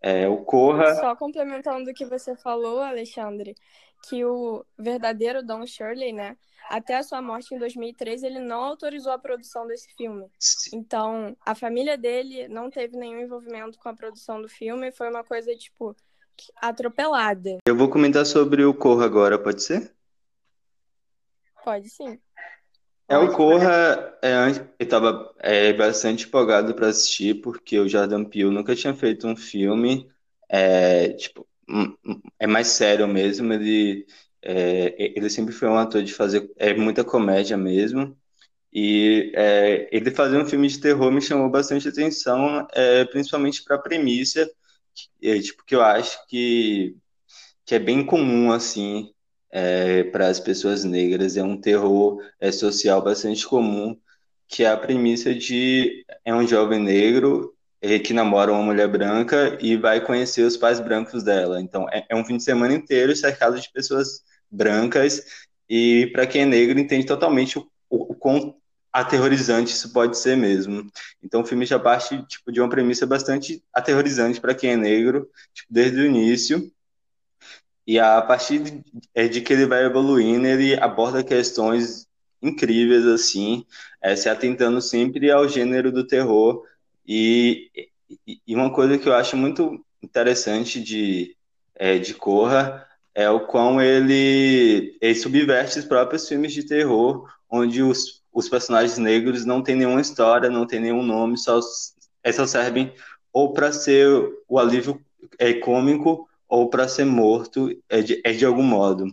É, 0.00 0.26
o 0.28 0.38
Corra. 0.38 0.94
Só 0.96 1.14
complementando 1.14 1.90
o 1.90 1.94
que 1.94 2.04
você 2.04 2.34
falou, 2.34 2.80
Alexandre, 2.80 3.54
que 4.08 4.24
o 4.24 4.64
verdadeiro 4.76 5.44
Don 5.44 5.64
Shirley, 5.64 6.12
né? 6.12 6.36
Até 6.68 6.96
a 6.96 7.02
sua 7.02 7.20
morte 7.20 7.54
em 7.54 7.58
2013, 7.58 8.26
ele 8.26 8.40
não 8.40 8.64
autorizou 8.64 9.12
a 9.12 9.18
produção 9.18 9.66
desse 9.66 9.94
filme. 9.94 10.26
Então, 10.72 11.36
a 11.44 11.54
família 11.54 11.98
dele 11.98 12.48
não 12.48 12.70
teve 12.70 12.96
nenhum 12.96 13.20
envolvimento 13.20 13.78
com 13.78 13.88
a 13.88 13.94
produção 13.94 14.40
do 14.40 14.48
filme. 14.48 14.90
Foi 14.90 15.08
uma 15.08 15.22
coisa, 15.22 15.54
tipo, 15.54 15.94
atropelada. 16.56 17.58
Eu 17.66 17.76
vou 17.76 17.88
comentar 17.88 18.24
sobre 18.26 18.64
o 18.64 18.74
Corra 18.74 19.04
agora, 19.04 19.38
pode 19.38 19.62
ser? 19.62 19.94
Pode 21.64 21.88
sim. 21.88 22.18
É, 23.08 23.18
o 23.18 23.30
Corra, 23.32 24.16
é, 24.22 24.32
eu 24.48 24.66
estava 24.80 25.34
é, 25.38 25.72
bastante 25.72 26.26
empolgado 26.26 26.74
para 26.74 26.88
assistir, 26.88 27.42
porque 27.42 27.78
o 27.78 27.88
Jordan 27.88 28.24
Peele 28.24 28.50
nunca 28.50 28.74
tinha 28.74 28.94
feito 28.94 29.26
um 29.26 29.36
filme, 29.36 30.08
é, 30.48 31.10
tipo, 31.10 31.46
é 32.38 32.46
mais 32.46 32.68
sério 32.68 33.06
mesmo, 33.06 33.52
ele, 33.52 34.06
é, 34.40 34.94
ele 34.98 35.28
sempre 35.28 35.52
foi 35.52 35.68
um 35.68 35.76
ator 35.76 36.02
de 36.02 36.14
fazer 36.14 36.50
é, 36.56 36.72
muita 36.74 37.04
comédia 37.04 37.56
mesmo, 37.56 38.16
e 38.72 39.30
é, 39.34 39.88
ele 39.92 40.10
fazer 40.10 40.38
um 40.38 40.46
filme 40.46 40.66
de 40.68 40.80
terror 40.80 41.12
me 41.12 41.20
chamou 41.20 41.50
bastante 41.50 41.88
atenção, 41.88 42.66
é, 42.72 43.04
principalmente 43.04 43.62
para 43.62 43.76
a 43.76 43.82
premissa, 43.82 44.50
que, 45.20 45.40
tipo, 45.42 45.64
que 45.66 45.74
eu 45.74 45.82
acho 45.82 46.26
que, 46.28 46.96
que 47.66 47.74
é 47.74 47.78
bem 47.78 48.04
comum, 48.06 48.52
assim, 48.52 49.12
é, 49.52 50.04
para 50.04 50.28
as 50.28 50.40
pessoas 50.40 50.84
negras. 50.84 51.36
É 51.36 51.42
um 51.42 51.60
terror 51.60 52.20
é, 52.40 52.50
social 52.50 53.02
bastante 53.02 53.46
comum, 53.46 53.96
que 54.48 54.64
é 54.64 54.70
a 54.70 54.76
premissa 54.76 55.34
de 55.34 56.04
é 56.24 56.34
um 56.34 56.46
jovem 56.46 56.80
negro 56.80 57.54
é, 57.80 57.98
que 57.98 58.14
namora 58.14 58.52
uma 58.52 58.62
mulher 58.62 58.88
branca 58.88 59.58
e 59.60 59.76
vai 59.76 60.00
conhecer 60.00 60.42
os 60.42 60.56
pais 60.56 60.80
brancos 60.80 61.22
dela. 61.22 61.60
Então, 61.60 61.86
é, 61.90 62.04
é 62.08 62.16
um 62.16 62.24
fim 62.24 62.36
de 62.36 62.44
semana 62.44 62.74
inteiro 62.74 63.14
cercado 63.14 63.60
de 63.60 63.70
pessoas 63.72 64.22
brancas 64.50 65.22
e 65.68 66.08
para 66.12 66.26
quem 66.26 66.42
é 66.42 66.46
negro 66.46 66.78
entende 66.78 67.06
totalmente 67.06 67.58
o, 67.88 68.14
quão 68.14 68.54
aterrorizante 68.92 69.72
isso 69.72 69.92
pode 69.92 70.18
ser 70.18 70.36
mesmo. 70.36 70.86
Então 71.22 71.40
o 71.40 71.44
filme 71.46 71.64
já 71.64 71.78
parte 71.78 72.22
tipo 72.26 72.52
de 72.52 72.60
uma 72.60 72.68
premissa 72.68 73.06
bastante 73.06 73.62
aterrorizante 73.72 74.40
para 74.40 74.54
quem 74.54 74.72
é 74.72 74.76
negro, 74.76 75.28
tipo, 75.54 75.72
desde 75.72 75.98
o 75.98 76.06
início. 76.06 76.70
E 77.86 77.98
a 77.98 78.22
partir 78.22 78.60
de, 78.60 78.82
é, 79.14 79.28
de 79.28 79.40
que 79.40 79.52
ele 79.52 79.66
vai 79.66 79.84
evoluindo, 79.84 80.46
ele 80.46 80.74
aborda 80.78 81.24
questões 81.24 82.06
incríveis, 82.40 83.06
assim, 83.06 83.64
é, 84.00 84.16
se 84.16 84.28
atentando 84.28 84.80
sempre 84.80 85.30
ao 85.30 85.48
gênero 85.48 85.92
do 85.92 86.06
terror. 86.06 86.64
E, 87.06 87.70
e, 88.26 88.54
uma 88.54 88.72
coisa 88.72 88.98
que 88.98 89.08
eu 89.08 89.14
acho 89.14 89.36
muito 89.36 89.84
interessante 90.02 90.80
de, 90.80 91.36
é, 91.74 91.98
de 91.98 92.14
Corra 92.14 92.86
é 93.14 93.28
o 93.28 93.46
quão 93.46 93.80
ele, 93.80 94.96
ele 95.00 95.14
subverte 95.14 95.78
os 95.78 95.84
próprios 95.84 96.28
filmes 96.28 96.52
de 96.52 96.64
terror, 96.64 97.28
onde 97.50 97.82
os, 97.82 98.22
os 98.32 98.48
personagens 98.48 98.98
negros 98.98 99.44
não 99.44 99.62
têm 99.62 99.76
nenhuma 99.76 100.00
história, 100.00 100.48
não 100.48 100.66
têm 100.66 100.80
nenhum 100.80 101.02
nome, 101.02 101.36
só, 101.36 101.60
só 101.60 102.46
servem 102.46 102.92
ou 103.32 103.52
para 103.52 103.72
ser 103.72 104.08
o 104.48 104.58
alívio 104.58 105.00
é, 105.38 105.54
cômico 105.54 106.28
ou 106.52 106.68
para 106.68 106.86
ser 106.86 107.06
morto 107.06 107.70
é 107.88 108.02
de, 108.02 108.20
é 108.22 108.30
de 108.30 108.44
algum 108.44 108.62
modo. 108.62 109.06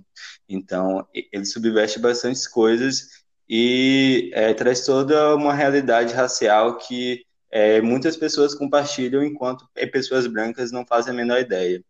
Então, 0.50 1.08
ele 1.14 1.46
subverte 1.46 1.98
bastante 1.98 2.50
coisas 2.50 3.24
e 3.48 4.30
é, 4.34 4.54
traz 4.54 4.86
toda 4.86 5.38
uma 5.38 5.54
realidade 5.54 6.14
racial 6.14 6.78
que 6.78 7.26
é, 7.50 7.80
muitas 7.80 8.18
pessoas 8.18 8.54
compartilham, 8.54 9.24
enquanto 9.24 9.66
pessoas 9.90 10.28
brancas 10.28 10.70
não 10.70 10.86
fazem 10.86 11.14
a 11.14 11.16
menor 11.16 11.40
ideia. 11.40 11.82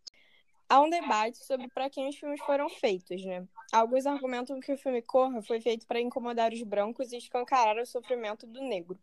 Há 0.68 0.80
um 0.80 0.88
debate 0.88 1.44
sobre 1.44 1.66
para 1.74 1.90
quem 1.90 2.08
os 2.08 2.16
filmes 2.16 2.40
foram 2.42 2.68
feitos, 2.68 3.24
né? 3.24 3.44
Alguns 3.72 4.06
argumentam 4.06 4.60
que 4.60 4.72
o 4.72 4.78
filme 4.78 5.02
Corra 5.02 5.42
foi 5.42 5.60
feito 5.60 5.84
para 5.84 6.00
incomodar 6.00 6.52
os 6.52 6.62
brancos 6.62 7.10
e 7.10 7.16
escancarar 7.16 7.76
o 7.76 7.84
sofrimento 7.84 8.46
do 8.46 8.60
negro. 8.60 8.96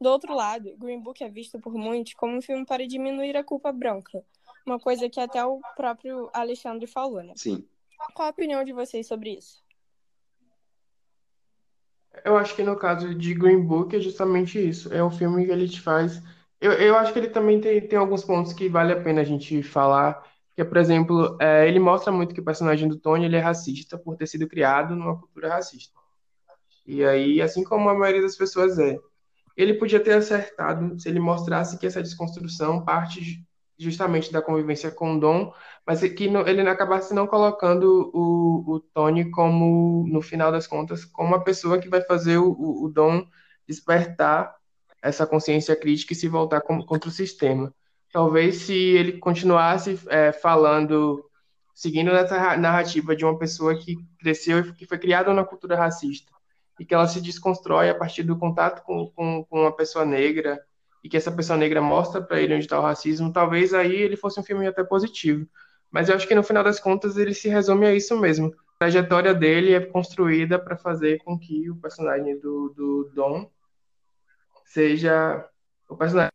Do 0.00 0.08
outro 0.10 0.32
lado, 0.32 0.76
Green 0.78 1.00
Book 1.00 1.24
é 1.24 1.28
visto 1.28 1.58
por 1.58 1.74
muitos 1.74 2.14
como 2.14 2.36
um 2.36 2.40
filme 2.40 2.64
para 2.64 2.86
diminuir 2.86 3.36
a 3.36 3.42
culpa 3.42 3.72
branca, 3.72 4.24
uma 4.68 4.78
coisa 4.78 5.08
que 5.08 5.20
até 5.20 5.44
o 5.44 5.60
próprio 5.76 6.30
Alexandre 6.32 6.86
falou, 6.86 7.22
né? 7.22 7.32
Sim. 7.36 7.66
Qual 8.14 8.28
a 8.28 8.30
opinião 8.30 8.62
de 8.62 8.72
vocês 8.72 9.06
sobre 9.06 9.30
isso? 9.30 9.62
Eu 12.24 12.36
acho 12.36 12.54
que 12.54 12.62
no 12.62 12.76
caso 12.76 13.14
de 13.14 13.34
Green 13.34 13.62
Book 13.62 13.94
é 13.94 14.00
justamente 14.00 14.58
isso. 14.58 14.92
É 14.92 15.02
um 15.02 15.10
filme 15.10 15.44
que 15.44 15.52
ele 15.52 15.68
te 15.68 15.80
faz. 15.80 16.22
Eu, 16.60 16.72
eu 16.72 16.96
acho 16.96 17.12
que 17.12 17.18
ele 17.18 17.30
também 17.30 17.60
tem, 17.60 17.80
tem 17.86 17.98
alguns 17.98 18.24
pontos 18.24 18.52
que 18.52 18.68
vale 18.68 18.92
a 18.92 19.00
pena 19.00 19.20
a 19.20 19.24
gente 19.24 19.62
falar, 19.62 20.24
que, 20.54 20.64
por 20.64 20.76
exemplo, 20.76 21.36
é, 21.40 21.68
ele 21.68 21.78
mostra 21.78 22.12
muito 22.12 22.34
que 22.34 22.40
o 22.40 22.44
personagem 22.44 22.88
do 22.88 22.98
Tony 22.98 23.26
ele 23.26 23.36
é 23.36 23.40
racista 23.40 23.96
por 23.96 24.16
ter 24.16 24.26
sido 24.26 24.48
criado 24.48 24.96
numa 24.96 25.18
cultura 25.18 25.50
racista. 25.50 25.96
E 26.86 27.04
aí, 27.04 27.40
assim 27.40 27.62
como 27.62 27.88
a 27.88 27.94
maioria 27.94 28.22
das 28.22 28.36
pessoas 28.36 28.78
é, 28.78 28.98
ele 29.56 29.74
podia 29.74 30.00
ter 30.00 30.14
acertado 30.14 30.98
se 30.98 31.08
ele 31.08 31.20
mostrasse 31.20 31.78
que 31.78 31.86
essa 31.86 32.02
desconstrução 32.02 32.84
parte 32.84 33.44
justamente 33.78 34.32
da 34.32 34.42
convivência 34.42 34.90
com 34.90 35.14
o 35.14 35.20
Dom, 35.20 35.52
mas 35.86 36.00
que 36.00 36.24
ele 36.24 36.68
acabasse 36.68 37.14
não 37.14 37.26
colocando 37.26 38.10
o, 38.12 38.74
o 38.74 38.80
Tony 38.80 39.30
como, 39.30 40.04
no 40.08 40.20
final 40.20 40.50
das 40.50 40.66
contas, 40.66 41.04
como 41.04 41.28
uma 41.28 41.44
pessoa 41.44 41.78
que 41.78 41.88
vai 41.88 42.00
fazer 42.02 42.38
o, 42.38 42.50
o 42.50 42.88
Dom 42.88 43.24
despertar 43.66 44.56
essa 45.00 45.26
consciência 45.26 45.76
crítica 45.76 46.12
e 46.12 46.16
se 46.16 46.28
voltar 46.28 46.60
com, 46.60 46.82
contra 46.84 47.08
o 47.08 47.12
sistema. 47.12 47.72
Talvez 48.12 48.56
se 48.62 48.74
ele 48.74 49.18
continuasse 49.18 50.00
é, 50.08 50.32
falando, 50.32 51.24
seguindo 51.74 52.10
essa 52.10 52.56
narrativa 52.56 53.14
de 53.14 53.24
uma 53.24 53.38
pessoa 53.38 53.78
que 53.78 53.96
cresceu 54.18 54.60
e 54.60 54.72
que 54.74 54.86
foi 54.86 54.98
criada 54.98 55.32
na 55.32 55.44
cultura 55.44 55.76
racista, 55.76 56.32
e 56.80 56.84
que 56.84 56.94
ela 56.94 57.06
se 57.06 57.20
desconstrói 57.20 57.90
a 57.90 57.94
partir 57.94 58.22
do 58.22 58.38
contato 58.38 58.82
com, 58.84 59.10
com, 59.10 59.44
com 59.44 59.60
uma 59.60 59.72
pessoa 59.72 60.04
negra, 60.04 60.60
e 61.02 61.08
que 61.08 61.16
essa 61.16 61.32
pessoa 61.32 61.56
negra 61.56 61.80
mostra 61.80 62.20
para 62.20 62.40
ele 62.40 62.54
onde 62.54 62.64
está 62.64 62.78
o 62.78 62.82
racismo, 62.82 63.32
talvez 63.32 63.72
aí 63.74 63.94
ele 63.94 64.16
fosse 64.16 64.38
um 64.40 64.42
filme 64.42 64.66
até 64.66 64.82
positivo. 64.82 65.46
Mas 65.90 66.08
eu 66.08 66.16
acho 66.16 66.26
que 66.26 66.34
no 66.34 66.42
final 66.42 66.62
das 66.62 66.80
contas 66.80 67.16
ele 67.16 67.34
se 67.34 67.48
resume 67.48 67.86
a 67.86 67.94
isso 67.94 68.18
mesmo. 68.18 68.54
A 68.76 68.78
trajetória 68.78 69.34
dele 69.34 69.74
é 69.74 69.80
construída 69.80 70.58
para 70.58 70.76
fazer 70.76 71.18
com 71.24 71.38
que 71.38 71.70
o 71.70 71.76
personagem 71.76 72.38
do, 72.38 72.68
do 72.76 73.10
Dom 73.14 73.50
seja 74.64 75.48
o 75.88 75.96
personagem 75.96 76.30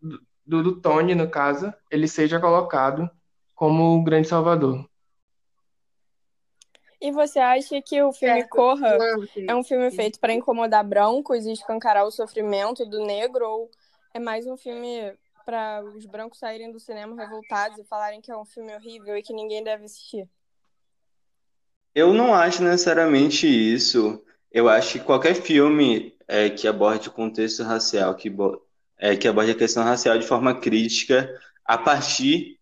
do, 0.00 0.20
do, 0.46 0.62
do 0.62 0.80
Tony, 0.80 1.14
no 1.14 1.30
caso, 1.30 1.72
ele 1.90 2.06
seja 2.06 2.38
colocado 2.38 3.10
como 3.54 3.96
o 3.96 4.04
grande 4.04 4.28
salvador. 4.28 4.88
E 7.00 7.12
você 7.12 7.38
acha 7.38 7.80
que 7.80 8.02
o 8.02 8.12
filme 8.12 8.40
certo. 8.40 8.50
Corra 8.50 8.96
é 9.46 9.54
um 9.54 9.62
filme 9.62 9.90
feito 9.90 10.18
para 10.18 10.32
incomodar 10.32 10.84
brancos 10.84 11.46
e 11.46 11.52
escancarar 11.52 12.04
o 12.04 12.10
sofrimento 12.10 12.84
do 12.84 13.04
negro 13.04 13.48
ou 13.48 13.70
é 14.18 14.20
mais 14.20 14.46
um 14.48 14.56
filme 14.56 15.12
para 15.46 15.82
os 15.96 16.04
brancos 16.04 16.40
saírem 16.40 16.72
do 16.72 16.80
cinema 16.80 17.16
revoltados 17.16 17.78
e 17.78 17.84
falarem 17.84 18.20
que 18.20 18.30
é 18.30 18.36
um 18.36 18.44
filme 18.44 18.74
horrível 18.74 19.16
e 19.16 19.22
que 19.22 19.32
ninguém 19.32 19.62
deve 19.62 19.84
assistir? 19.84 20.28
Eu 21.94 22.12
não 22.12 22.34
acho 22.34 22.62
necessariamente 22.62 23.46
isso. 23.46 24.22
Eu 24.52 24.68
acho 24.68 24.94
que 24.98 25.04
qualquer 25.04 25.34
filme 25.34 26.16
é, 26.26 26.50
que 26.50 26.66
aborde 26.66 27.08
o 27.08 27.12
contexto 27.12 27.62
racial, 27.62 28.14
que, 28.16 28.34
é, 28.98 29.16
que 29.16 29.28
aborde 29.28 29.52
a 29.52 29.56
questão 29.56 29.84
racial 29.84 30.18
de 30.18 30.26
forma 30.26 30.60
crítica, 30.60 31.32
a 31.64 31.78
partir 31.78 32.58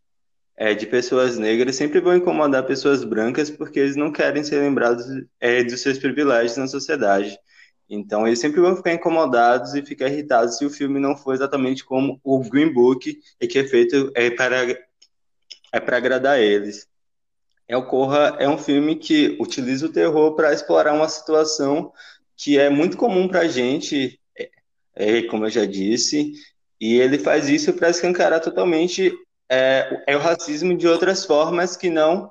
é, 0.56 0.75
de 0.75 0.86
pessoas 0.86 1.38
negras, 1.38 1.75
sempre 1.76 2.00
vão 2.00 2.16
incomodar 2.16 2.66
pessoas 2.66 3.02
brancas 3.02 3.48
porque 3.48 3.80
eles 3.80 3.96
não 3.96 4.12
querem 4.12 4.44
ser 4.44 4.60
lembrados 4.60 5.06
é, 5.40 5.64
dos 5.64 5.80
seus 5.80 5.98
privilégios 5.98 6.58
na 6.58 6.66
sociedade. 6.66 7.38
Então, 7.88 8.26
eles 8.26 8.40
sempre 8.40 8.61
vão 8.61 8.76
ficar 8.76 8.93
incomodados 8.93 9.75
e 9.75 9.83
ficar 9.83 10.09
irritados 10.09 10.59
se 10.59 10.64
o 10.64 10.71
filme 10.71 10.99
não 10.99 11.16
for 11.16 11.35
exatamente 11.35 11.85
como 11.85 12.21
o 12.25 12.40
Green 12.40 12.73
Book, 12.73 13.19
e 13.40 13.47
que 13.47 13.59
é 13.59 13.64
feito 13.64 14.11
é 14.14 14.31
para 14.31 14.76
é 15.73 15.81
para 15.81 15.97
agradar 15.97 16.40
eles. 16.40 16.88
É 17.69 17.76
o 17.76 17.87
Corra 17.87 18.37
é 18.38 18.49
um 18.49 18.59
filme 18.59 18.97
que 18.97 19.37
utiliza 19.40 19.87
o 19.87 19.93
terror 19.93 20.35
para 20.35 20.52
explorar 20.52 20.95
uma 20.95 21.09
situação 21.09 21.93
que 22.37 22.59
é 22.59 22.69
muito 22.69 22.97
comum 22.97 23.28
para 23.28 23.40
a 23.40 23.49
gente, 23.49 24.21
é, 24.38 24.50
é, 24.95 25.23
como 25.23 25.47
eu 25.47 25.50
já 25.50 25.64
disse, 25.64 26.33
e 26.81 27.00
ele 27.00 27.19
faz 27.19 27.49
isso 27.49 27.73
para 27.73 27.90
escancarar 27.90 28.40
totalmente 28.40 29.12
é, 29.49 30.05
é, 30.07 30.16
o 30.16 30.21
racismo 30.21 30.76
de 30.76 30.87
outras 30.87 31.25
formas 31.25 31.76
que 31.76 31.88
não 31.88 32.31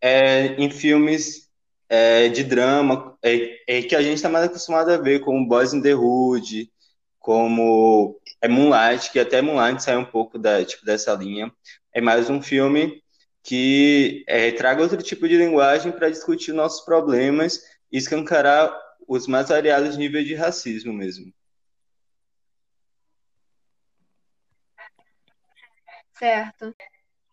é, 0.00 0.46
em 0.54 0.70
filmes 0.70 1.43
é, 1.88 2.28
de 2.28 2.44
drama, 2.44 3.16
é, 3.22 3.78
é 3.78 3.82
que 3.82 3.94
a 3.94 4.02
gente 4.02 4.16
está 4.16 4.28
mais 4.28 4.46
acostumado 4.46 4.90
a 4.90 4.96
ver, 4.96 5.20
como 5.20 5.46
Boys 5.46 5.72
in 5.72 5.82
the 5.82 5.94
Hood, 5.94 6.70
como 7.18 8.20
é 8.40 8.48
Moonlight, 8.48 9.10
que 9.10 9.18
até 9.18 9.40
Moonlight 9.40 9.82
sai 9.82 9.96
um 9.96 10.04
pouco 10.04 10.38
da, 10.38 10.64
tipo, 10.64 10.84
dessa 10.84 11.14
linha. 11.14 11.52
É 11.92 12.00
mais 12.00 12.28
um 12.28 12.42
filme 12.42 13.02
que 13.42 14.24
é, 14.26 14.50
traga 14.52 14.82
outro 14.82 15.02
tipo 15.02 15.28
de 15.28 15.36
linguagem 15.36 15.92
para 15.92 16.10
discutir 16.10 16.52
nossos 16.52 16.84
problemas 16.84 17.60
e 17.92 17.98
escancarar 17.98 18.74
os 19.06 19.26
mais 19.26 19.48
variados 19.48 19.96
níveis 19.96 20.26
de 20.26 20.34
racismo 20.34 20.92
mesmo. 20.92 21.32
Certo. 26.14 26.74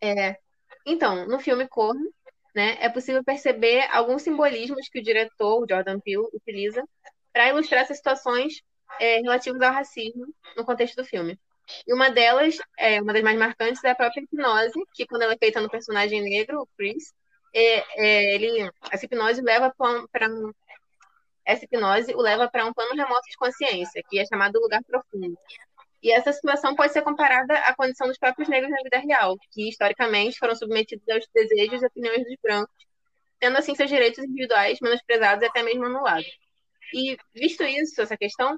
É. 0.01 0.37
Então, 0.85 1.27
no 1.27 1.39
filme 1.39 1.67
Corno, 1.67 2.11
né, 2.53 2.77
é 2.79 2.89
possível 2.89 3.23
perceber 3.23 3.87
alguns 3.91 4.23
simbolismos 4.23 4.89
que 4.89 4.99
o 4.99 5.03
diretor, 5.03 5.65
Jordan 5.69 5.99
Peele, 5.99 6.27
utiliza 6.33 6.83
para 7.31 7.49
ilustrar 7.49 7.81
essas 7.81 7.97
situações 7.97 8.61
é, 8.99 9.17
relativas 9.17 9.61
ao 9.61 9.73
racismo 9.73 10.25
no 10.57 10.65
contexto 10.65 10.95
do 10.95 11.05
filme. 11.05 11.39
E 11.87 11.93
uma 11.93 12.09
delas, 12.09 12.57
é, 12.77 13.01
uma 13.01 13.13
das 13.13 13.23
mais 13.23 13.37
marcantes, 13.37 13.83
é 13.83 13.91
a 13.91 13.95
própria 13.95 14.21
hipnose, 14.21 14.79
que 14.93 15.05
quando 15.05 15.21
ela 15.21 15.33
é 15.33 15.37
feita 15.37 15.61
no 15.61 15.69
personagem 15.69 16.21
negro, 16.21 16.61
o 16.61 16.67
Chris, 16.77 17.13
é, 17.53 17.83
é, 17.97 18.35
ele, 18.35 18.69
essa 18.91 19.05
hipnose 19.05 19.41
leva 19.41 19.73
para 20.11 20.27
um, 20.29 20.51
essa 21.45 21.65
hipnose 21.65 22.13
o 22.13 22.21
leva 22.21 22.49
para 22.49 22.65
um 22.65 22.73
plano 22.73 22.95
remoto 22.95 23.29
de 23.29 23.37
consciência, 23.37 24.01
que 24.09 24.19
é 24.19 24.25
chamado 24.25 24.59
lugar 24.59 24.81
profundo. 24.83 25.37
E 26.01 26.11
essa 26.11 26.33
situação 26.33 26.75
pode 26.75 26.93
ser 26.93 27.03
comparada 27.03 27.53
à 27.59 27.75
condição 27.75 28.07
dos 28.07 28.17
próprios 28.17 28.49
negros 28.49 28.71
na 28.71 28.81
vida 28.83 28.97
real, 28.97 29.37
que 29.51 29.69
historicamente 29.69 30.37
foram 30.39 30.55
submetidos 30.55 31.07
aos 31.09 31.25
desejos 31.33 31.83
e 31.83 31.85
opiniões 31.85 32.23
dos 32.23 32.35
brancos, 32.41 32.75
tendo 33.39 33.57
assim 33.57 33.75
seus 33.75 33.89
direitos 33.89 34.23
individuais 34.23 34.79
menosprezados 34.81 35.43
e 35.43 35.47
até 35.47 35.61
mesmo 35.61 35.85
anulados. 35.85 36.29
E, 36.93 37.17
visto 37.33 37.63
isso, 37.63 38.01
essa 38.01 38.17
questão, 38.17 38.57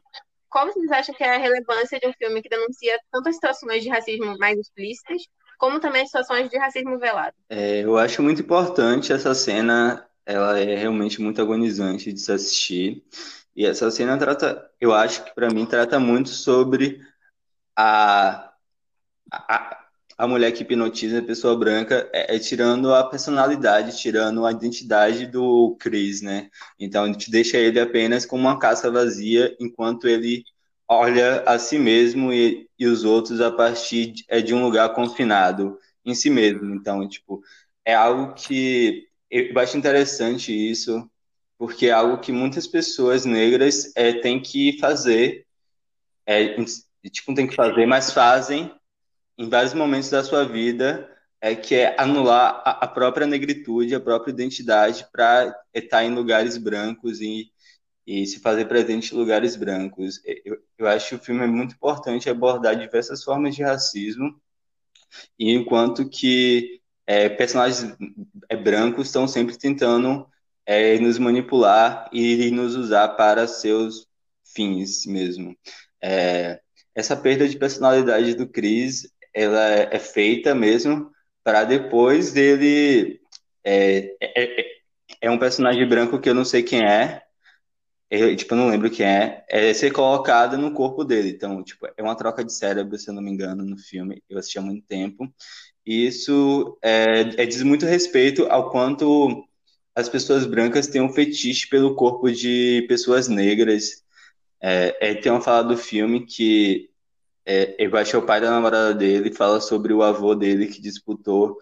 qual 0.49 0.67
vocês 0.67 0.89
acham 0.91 1.13
que 1.13 1.23
é 1.23 1.35
a 1.35 1.37
relevância 1.37 1.99
de 1.99 2.07
um 2.07 2.13
filme 2.13 2.41
que 2.41 2.49
denuncia 2.49 2.97
tanto 3.11 3.27
as 3.27 3.35
situações 3.35 3.83
de 3.83 3.89
racismo 3.89 4.37
mais 4.37 4.57
explícitas, 4.57 5.23
como 5.57 5.79
também 5.79 6.03
as 6.03 6.07
situações 6.07 6.49
de 6.49 6.57
racismo 6.57 6.97
velado? 6.97 7.35
É, 7.49 7.81
eu 7.81 7.97
acho 7.97 8.21
muito 8.23 8.41
importante 8.41 9.11
essa 9.11 9.33
cena, 9.33 10.07
ela 10.25 10.59
é 10.59 10.75
realmente 10.75 11.21
muito 11.21 11.41
agonizante 11.41 12.13
de 12.13 12.19
se 12.19 12.31
assistir. 12.31 13.03
E 13.55 13.65
essa 13.65 13.91
cena 13.91 14.17
trata, 14.17 14.69
eu 14.79 14.93
acho 14.93 15.23
que 15.23 15.33
para 15.35 15.49
mim 15.49 15.65
trata 15.65 15.99
muito 15.99 16.29
sobre 16.29 17.01
a, 17.75 18.53
a, 19.31 19.85
a 20.17 20.27
mulher 20.27 20.51
que 20.51 20.63
hipnotiza 20.63 21.19
a 21.19 21.23
pessoa 21.23 21.57
branca 21.57 22.09
é, 22.13 22.35
é, 22.35 22.39
tirando 22.39 22.93
a 22.93 23.03
personalidade, 23.03 23.97
tirando 23.97 24.45
a 24.45 24.51
identidade 24.51 25.25
do 25.27 25.75
Chris, 25.79 26.21
né? 26.21 26.49
Então, 26.79 27.03
a 27.03 27.07
gente 27.07 27.31
deixa 27.31 27.57
ele 27.57 27.79
apenas 27.79 28.25
como 28.25 28.43
uma 28.43 28.59
caça 28.59 28.91
vazia, 28.91 29.55
enquanto 29.59 30.07
ele 30.07 30.43
olha 30.87 31.41
a 31.43 31.57
si 31.59 31.79
mesmo 31.79 32.31
e, 32.31 32.69
e 32.77 32.85
os 32.87 33.03
outros 33.03 33.41
a 33.41 33.51
partir 33.51 34.07
de, 34.11 34.25
é, 34.27 34.41
de 34.41 34.53
um 34.53 34.63
lugar 34.63 34.93
confinado 34.93 35.77
em 36.05 36.13
si 36.15 36.29
mesmo. 36.29 36.73
Então, 36.75 37.07
tipo, 37.07 37.41
é 37.85 37.93
algo 37.95 38.33
que 38.33 39.07
eu 39.29 39.57
acho 39.59 39.77
interessante 39.77 40.51
isso, 40.53 41.09
porque 41.57 41.87
é 41.87 41.91
algo 41.91 42.19
que 42.19 42.31
muitas 42.31 42.67
pessoas 42.67 43.25
negras 43.25 43.91
é, 43.95 44.13
têm 44.13 44.39
que 44.41 44.77
fazer 44.79 45.45
é, 46.25 46.55
tipo, 47.09 47.33
tem 47.33 47.47
que 47.47 47.55
fazer, 47.55 47.85
mas 47.85 48.11
fazem 48.11 48.73
em 49.37 49.49
vários 49.49 49.73
momentos 49.73 50.09
da 50.09 50.23
sua 50.23 50.45
vida, 50.45 51.09
é 51.41 51.55
que 51.55 51.75
é 51.75 51.95
anular 51.99 52.61
a, 52.65 52.85
a 52.85 52.87
própria 52.87 53.27
negritude, 53.27 53.95
a 53.95 53.99
própria 53.99 54.31
identidade 54.31 55.05
para 55.11 55.53
estar 55.73 56.03
em 56.03 56.13
lugares 56.13 56.57
brancos 56.57 57.19
e, 57.19 57.51
e 58.07 58.25
se 58.25 58.39
fazer 58.39 58.65
presente 58.65 59.13
em 59.13 59.17
lugares 59.17 59.55
brancos. 59.55 60.21
Eu, 60.45 60.57
eu 60.77 60.87
acho 60.87 61.09
que 61.09 61.15
o 61.15 61.19
filme 61.19 61.43
é 61.43 61.47
muito 61.47 61.75
importante 61.75 62.29
abordar 62.29 62.77
diversas 62.77 63.23
formas 63.23 63.55
de 63.55 63.63
racismo, 63.63 64.39
e 65.37 65.51
enquanto 65.53 66.09
que 66.09 66.81
é, 67.05 67.29
personagens 67.29 67.95
é, 68.49 68.55
brancos 68.55 69.07
estão 69.07 69.27
sempre 69.27 69.57
tentando 69.57 70.27
é, 70.65 70.97
nos 70.99 71.19
manipular 71.19 72.09
e 72.13 72.49
nos 72.51 72.75
usar 72.75 73.09
para 73.09 73.47
seus 73.47 74.07
fins 74.43 75.05
mesmo. 75.05 75.55
É, 76.01 76.62
essa 76.95 77.15
perda 77.15 77.47
de 77.47 77.57
personalidade 77.57 78.35
do 78.35 78.47
Chris, 78.47 79.07
ela 79.33 79.61
é 79.91 79.99
feita 79.99 80.53
mesmo 80.53 81.11
para 81.43 81.63
depois 81.63 82.31
dele 82.31 83.19
é, 83.63 84.15
é, 84.21 84.61
é, 84.61 84.65
é, 85.21 85.31
um 85.31 85.37
personagem 85.37 85.87
branco 85.87 86.19
que 86.19 86.29
eu 86.29 86.35
não 86.35 86.45
sei 86.45 86.63
quem 86.63 86.83
é, 86.83 87.23
eu, 88.09 88.35
tipo, 88.35 88.53
eu 88.53 88.57
não 88.57 88.69
lembro 88.69 88.91
quem 88.91 89.07
é, 89.07 89.43
é 89.49 89.73
ser 89.73 89.91
colocada 89.91 90.55
no 90.55 90.71
corpo 90.71 91.03
dele. 91.03 91.29
Então, 91.29 91.63
tipo, 91.63 91.87
é 91.97 92.03
uma 92.03 92.15
troca 92.15 92.43
de 92.43 92.53
cérebro, 92.53 92.95
se 92.97 93.09
eu 93.09 93.13
não 93.13 93.23
me 93.23 93.31
engano, 93.31 93.65
no 93.65 93.75
filme. 93.75 94.21
Eu 94.29 94.37
assisti 94.37 94.59
há 94.59 94.61
muito 94.61 94.85
tempo. 94.85 95.33
E 95.85 96.05
isso 96.07 96.77
é, 96.83 97.21
é, 97.41 97.45
diz 97.45 97.63
muito 97.63 97.87
respeito 97.87 98.45
ao 98.45 98.69
quanto 98.69 99.43
as 99.95 100.07
pessoas 100.09 100.45
brancas 100.45 100.87
têm 100.87 101.01
um 101.01 101.09
fetiche 101.09 101.67
pelo 101.67 101.95
corpo 101.95 102.31
de 102.31 102.85
pessoas 102.87 103.27
negras 103.27 104.02
é, 104.65 104.95
é, 105.01 105.13
tem 105.15 105.29
uma 105.29 105.41
fala 105.41 105.61
do 105.61 105.75
filme 105.75 106.25
que 106.25 106.89
é, 107.45 107.75
acho 107.99 108.11
que 108.11 108.15
é 108.15 108.19
o 108.19 108.25
pai 108.25 108.39
da 108.39 108.49
namorada 108.49 108.93
dele 108.93 109.33
fala 109.33 109.59
sobre 109.59 109.91
o 109.91 110.01
avô 110.01 110.33
dele 110.33 110.67
que 110.67 110.81
disputou 110.81 111.57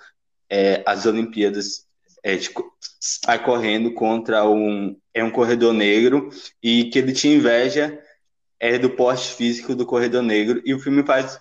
é, 0.47 0.83
as 0.85 1.07
Olimpíadas 1.07 1.87
é, 2.21 2.37
tipo, 2.37 2.71
correndo 3.43 3.91
contra 3.95 4.47
um, 4.47 4.95
é 5.11 5.23
um 5.23 5.31
corredor 5.31 5.73
negro 5.73 6.29
e 6.61 6.85
que 6.91 6.99
ele 6.99 7.11
tinha 7.11 7.35
inveja 7.35 7.99
é, 8.59 8.77
do 8.77 8.91
porte 8.91 9.33
físico 9.33 9.73
do 9.73 9.87
corredor 9.87 10.21
negro. 10.21 10.61
E 10.63 10.71
o 10.71 10.79
filme 10.79 11.03
faz 11.03 11.39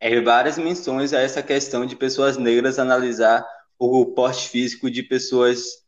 é, 0.00 0.18
várias 0.22 0.56
menções 0.56 1.12
a 1.12 1.20
essa 1.20 1.42
questão 1.42 1.84
de 1.84 1.94
pessoas 1.94 2.38
negras 2.38 2.78
analisar 2.78 3.46
o 3.78 4.06
porte 4.06 4.48
físico 4.48 4.90
de 4.90 5.02
pessoas. 5.02 5.82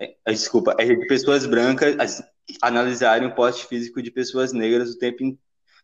É, 0.00 0.14
desculpa, 0.32 0.76
é 0.78 0.84
de 0.84 1.06
pessoas 1.08 1.44
brancas 1.44 2.22
analisarem 2.60 3.28
o 3.28 3.34
porte 3.34 3.66
físico 3.66 4.02
de 4.02 4.10
pessoas 4.10 4.52
negras 4.52 4.90
o 4.90 4.98
tempo, 4.98 5.38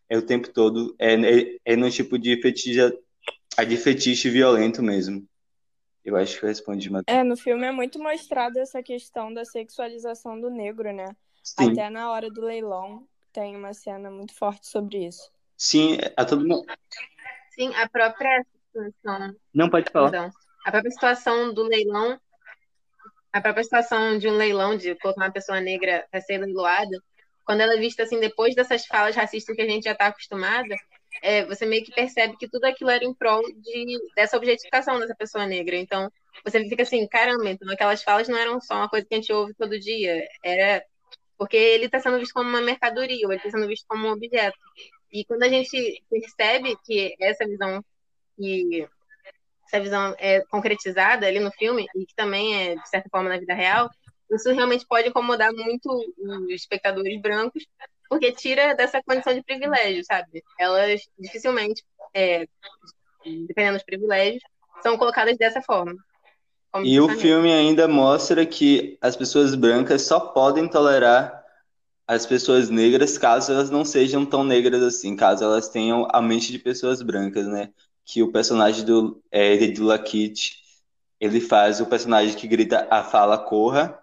é, 0.08 0.18
o 0.18 0.22
tempo 0.22 0.48
todo. 0.52 0.94
É, 0.98 1.14
é, 1.14 1.56
é 1.64 1.76
no 1.76 1.90
tipo 1.90 2.18
de 2.18 2.40
fetiche, 2.40 2.80
é 3.56 3.64
de 3.64 3.76
fetiche 3.76 4.30
violento 4.30 4.82
mesmo. 4.82 5.26
Eu 6.04 6.16
acho 6.16 6.38
que 6.38 6.44
eu 6.44 6.48
respondi 6.48 6.88
uma. 6.88 7.02
É, 7.06 7.22
no 7.22 7.36
filme 7.36 7.66
é 7.66 7.72
muito 7.72 7.98
mostrada 7.98 8.60
essa 8.60 8.82
questão 8.82 9.32
da 9.32 9.44
sexualização 9.44 10.40
do 10.40 10.48
negro, 10.48 10.92
né? 10.92 11.14
Sim. 11.42 11.72
Até 11.72 11.90
na 11.90 12.10
hora 12.10 12.30
do 12.30 12.40
leilão 12.40 13.06
tem 13.32 13.56
uma 13.56 13.74
cena 13.74 14.10
muito 14.10 14.34
forte 14.34 14.66
sobre 14.66 15.06
isso. 15.06 15.30
Sim, 15.56 15.98
a 16.16 16.24
todo 16.24 16.46
mundo. 16.46 16.64
Sim, 17.50 17.74
a 17.74 17.88
própria 17.88 18.44
situação. 18.66 19.36
Não 19.52 19.68
pode 19.68 19.90
falar. 19.90 20.10
Perdão. 20.10 20.30
A 20.64 20.70
própria 20.70 20.90
situação 20.90 21.52
do 21.52 21.62
leilão, 21.62 22.18
a 23.32 23.40
própria 23.40 23.64
situação 23.64 24.18
de 24.18 24.28
um 24.28 24.36
leilão, 24.36 24.76
de 24.76 24.94
colocar 24.96 25.22
uma 25.22 25.32
pessoa 25.32 25.60
negra 25.60 26.06
para 26.10 26.20
ser 26.20 26.38
leiloada, 26.38 27.02
quando 27.44 27.60
ela 27.62 27.74
é 27.74 27.78
vista 27.78 28.02
assim, 28.02 28.20
depois 28.20 28.54
dessas 28.54 28.84
falas 28.86 29.16
racistas 29.16 29.56
que 29.56 29.62
a 29.62 29.66
gente 29.66 29.84
já 29.84 29.92
está 29.92 30.06
acostumada, 30.08 30.76
é, 31.22 31.44
você 31.46 31.64
meio 31.64 31.82
que 31.84 31.94
percebe 31.94 32.36
que 32.36 32.48
tudo 32.48 32.64
aquilo 32.66 32.90
era 32.90 33.04
em 33.04 33.14
prol 33.14 33.42
de, 33.42 33.98
dessa 34.14 34.36
objetificação 34.36 35.00
dessa 35.00 35.14
pessoa 35.14 35.46
negra. 35.46 35.76
Então, 35.76 36.10
você 36.44 36.62
fica 36.68 36.82
assim, 36.82 37.06
caramba, 37.08 37.48
então 37.48 37.70
aquelas 37.72 38.02
falas 38.02 38.28
não 38.28 38.36
eram 38.36 38.60
só 38.60 38.74
uma 38.74 38.88
coisa 38.88 39.06
que 39.06 39.14
a 39.14 39.18
gente 39.18 39.32
ouve 39.32 39.54
todo 39.54 39.80
dia, 39.80 40.22
era 40.44 40.84
porque 41.38 41.56
ele 41.56 41.86
está 41.86 42.00
sendo 42.00 42.18
visto 42.18 42.34
como 42.34 42.48
uma 42.50 42.60
mercadoria, 42.60 43.26
ou 43.26 43.32
ele 43.32 43.40
está 43.40 43.50
sendo 43.50 43.68
visto 43.68 43.86
como 43.88 44.08
um 44.08 44.12
objeto. 44.12 44.58
E 45.12 45.24
quando 45.24 45.44
a 45.44 45.48
gente 45.48 46.02
percebe 46.10 46.76
que 46.84 47.14
essa 47.20 47.46
visão 47.46 47.82
que 48.36 48.86
essa 49.70 49.82
visão 49.82 50.14
é 50.18 50.40
concretizada 50.50 51.26
ali 51.26 51.38
no 51.38 51.52
filme 51.52 51.86
e 51.94 52.06
que 52.06 52.14
também 52.14 52.70
é 52.70 52.74
de 52.74 52.88
certa 52.88 53.08
forma 53.10 53.28
na 53.28 53.38
vida 53.38 53.54
real, 53.54 53.90
isso 54.30 54.52
realmente 54.52 54.86
pode 54.86 55.08
incomodar 55.08 55.52
muito 55.52 55.88
os 56.18 56.50
espectadores 56.50 57.20
brancos, 57.20 57.64
porque 58.08 58.32
tira 58.32 58.74
dessa 58.74 59.02
condição 59.02 59.34
de 59.34 59.42
privilégio, 59.42 60.04
sabe? 60.04 60.42
Elas 60.58 61.00
dificilmente, 61.18 61.82
é, 62.12 62.46
dependendo 63.46 63.76
dos 63.76 63.84
privilégios, 63.84 64.42
são 64.82 64.96
colocadas 64.96 65.36
dessa 65.36 65.60
forma. 65.62 65.94
E 66.84 67.00
o 67.00 67.08
filme 67.08 67.52
ainda 67.52 67.88
mostra 67.88 68.44
que 68.44 68.98
as 69.00 69.16
pessoas 69.16 69.54
brancas 69.54 70.02
só 70.02 70.20
podem 70.20 70.68
tolerar 70.68 71.44
as 72.06 72.24
pessoas 72.24 72.70
negras 72.70 73.18
caso 73.18 73.52
elas 73.52 73.70
não 73.70 73.84
sejam 73.84 74.24
tão 74.24 74.42
negras 74.42 74.82
assim, 74.82 75.14
caso 75.14 75.44
elas 75.44 75.68
tenham 75.68 76.06
a 76.10 76.22
mente 76.22 76.52
de 76.52 76.58
pessoas 76.58 77.02
brancas, 77.02 77.46
né? 77.46 77.70
Que 78.08 78.22
o 78.22 78.32
personagem 78.32 78.84
do 78.84 79.22
é, 79.30 79.66
do 79.66 79.84
Lakit, 79.84 80.56
ele 81.20 81.40
faz 81.40 81.80
o 81.80 81.86
personagem 81.86 82.34
que 82.34 82.48
grita 82.48 82.88
a 82.90 83.04
fala 83.04 83.36
corra, 83.36 83.98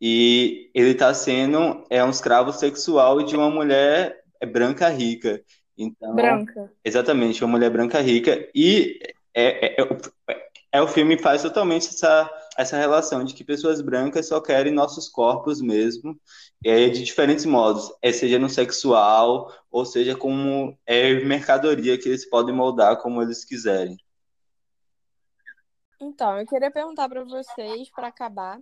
e 0.00 0.70
ele 0.72 0.90
está 0.90 1.12
sendo 1.12 1.84
é 1.90 2.02
um 2.04 2.10
escravo 2.10 2.52
sexual 2.52 3.22
de 3.22 3.36
uma 3.36 3.50
mulher 3.50 4.22
branca 4.52 4.88
rica. 4.88 5.42
Então, 5.76 6.14
branca. 6.14 6.70
Exatamente, 6.84 7.42
uma 7.42 7.50
mulher 7.50 7.70
branca 7.70 8.00
rica. 8.00 8.48
E 8.54 9.00
é, 9.34 9.66
é, 9.66 9.82
é, 9.82 10.48
é, 10.72 10.82
o 10.82 10.86
filme 10.86 11.18
faz 11.18 11.42
totalmente 11.42 11.88
essa, 11.88 12.30
essa 12.56 12.76
relação 12.76 13.24
de 13.24 13.34
que 13.34 13.44
pessoas 13.44 13.80
brancas 13.80 14.28
só 14.28 14.40
querem 14.40 14.72
nossos 14.72 15.08
corpos 15.08 15.60
mesmo, 15.60 16.18
é, 16.64 16.88
de 16.88 17.02
diferentes 17.02 17.44
modos, 17.44 17.92
é, 18.02 18.12
seja 18.12 18.38
no 18.38 18.48
sexual, 18.48 19.52
ou 19.70 19.84
seja 19.84 20.16
como 20.16 20.76
é 20.86 21.14
mercadoria 21.24 21.98
que 21.98 22.08
eles 22.08 22.28
podem 22.28 22.54
moldar 22.54 23.00
como 23.00 23.22
eles 23.22 23.44
quiserem. 23.44 23.96
Então, 26.00 26.38
eu 26.38 26.46
queria 26.46 26.70
perguntar 26.70 27.08
para 27.08 27.22
vocês, 27.24 27.90
para 27.90 28.08
acabar, 28.08 28.58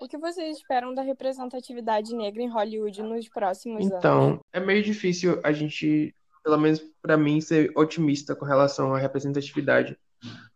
o 0.00 0.08
que 0.08 0.18
vocês 0.18 0.56
esperam 0.56 0.94
da 0.94 1.02
representatividade 1.02 2.14
negra 2.14 2.42
em 2.42 2.48
Hollywood 2.48 3.02
nos 3.02 3.28
próximos 3.28 3.84
então, 3.84 4.22
anos? 4.22 4.34
Então, 4.38 4.44
é 4.52 4.58
meio 4.58 4.82
difícil 4.82 5.38
a 5.44 5.52
gente, 5.52 6.14
pelo 6.42 6.58
menos 6.58 6.80
para 7.02 7.16
mim, 7.16 7.40
ser 7.40 7.70
otimista 7.76 8.34
com 8.34 8.44
relação 8.44 8.94
à 8.94 8.98
representatividade. 8.98 9.96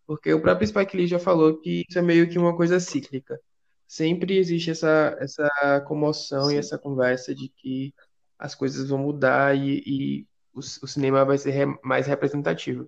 Porque 0.06 0.32
o 0.32 0.40
próprio 0.40 0.66
Spike 0.66 0.96
Lee 0.96 1.06
já 1.06 1.18
falou 1.18 1.60
que 1.60 1.84
isso 1.88 1.98
é 1.98 2.02
meio 2.02 2.28
que 2.28 2.38
uma 2.38 2.56
coisa 2.56 2.78
cíclica. 2.78 3.40
Sempre 3.86 4.36
existe 4.36 4.70
essa, 4.70 5.16
essa 5.20 5.82
comoção 5.86 6.48
Sim. 6.48 6.54
e 6.54 6.58
essa 6.58 6.78
conversa 6.78 7.34
de 7.34 7.48
que 7.48 7.94
as 8.38 8.54
coisas 8.54 8.88
vão 8.88 8.98
mudar 8.98 9.56
e, 9.56 9.82
e 9.86 10.26
o, 10.52 10.58
o 10.58 10.86
cinema 10.86 11.24
vai 11.24 11.38
ser 11.38 11.50
re, 11.50 11.78
mais 11.82 12.06
representativo. 12.06 12.86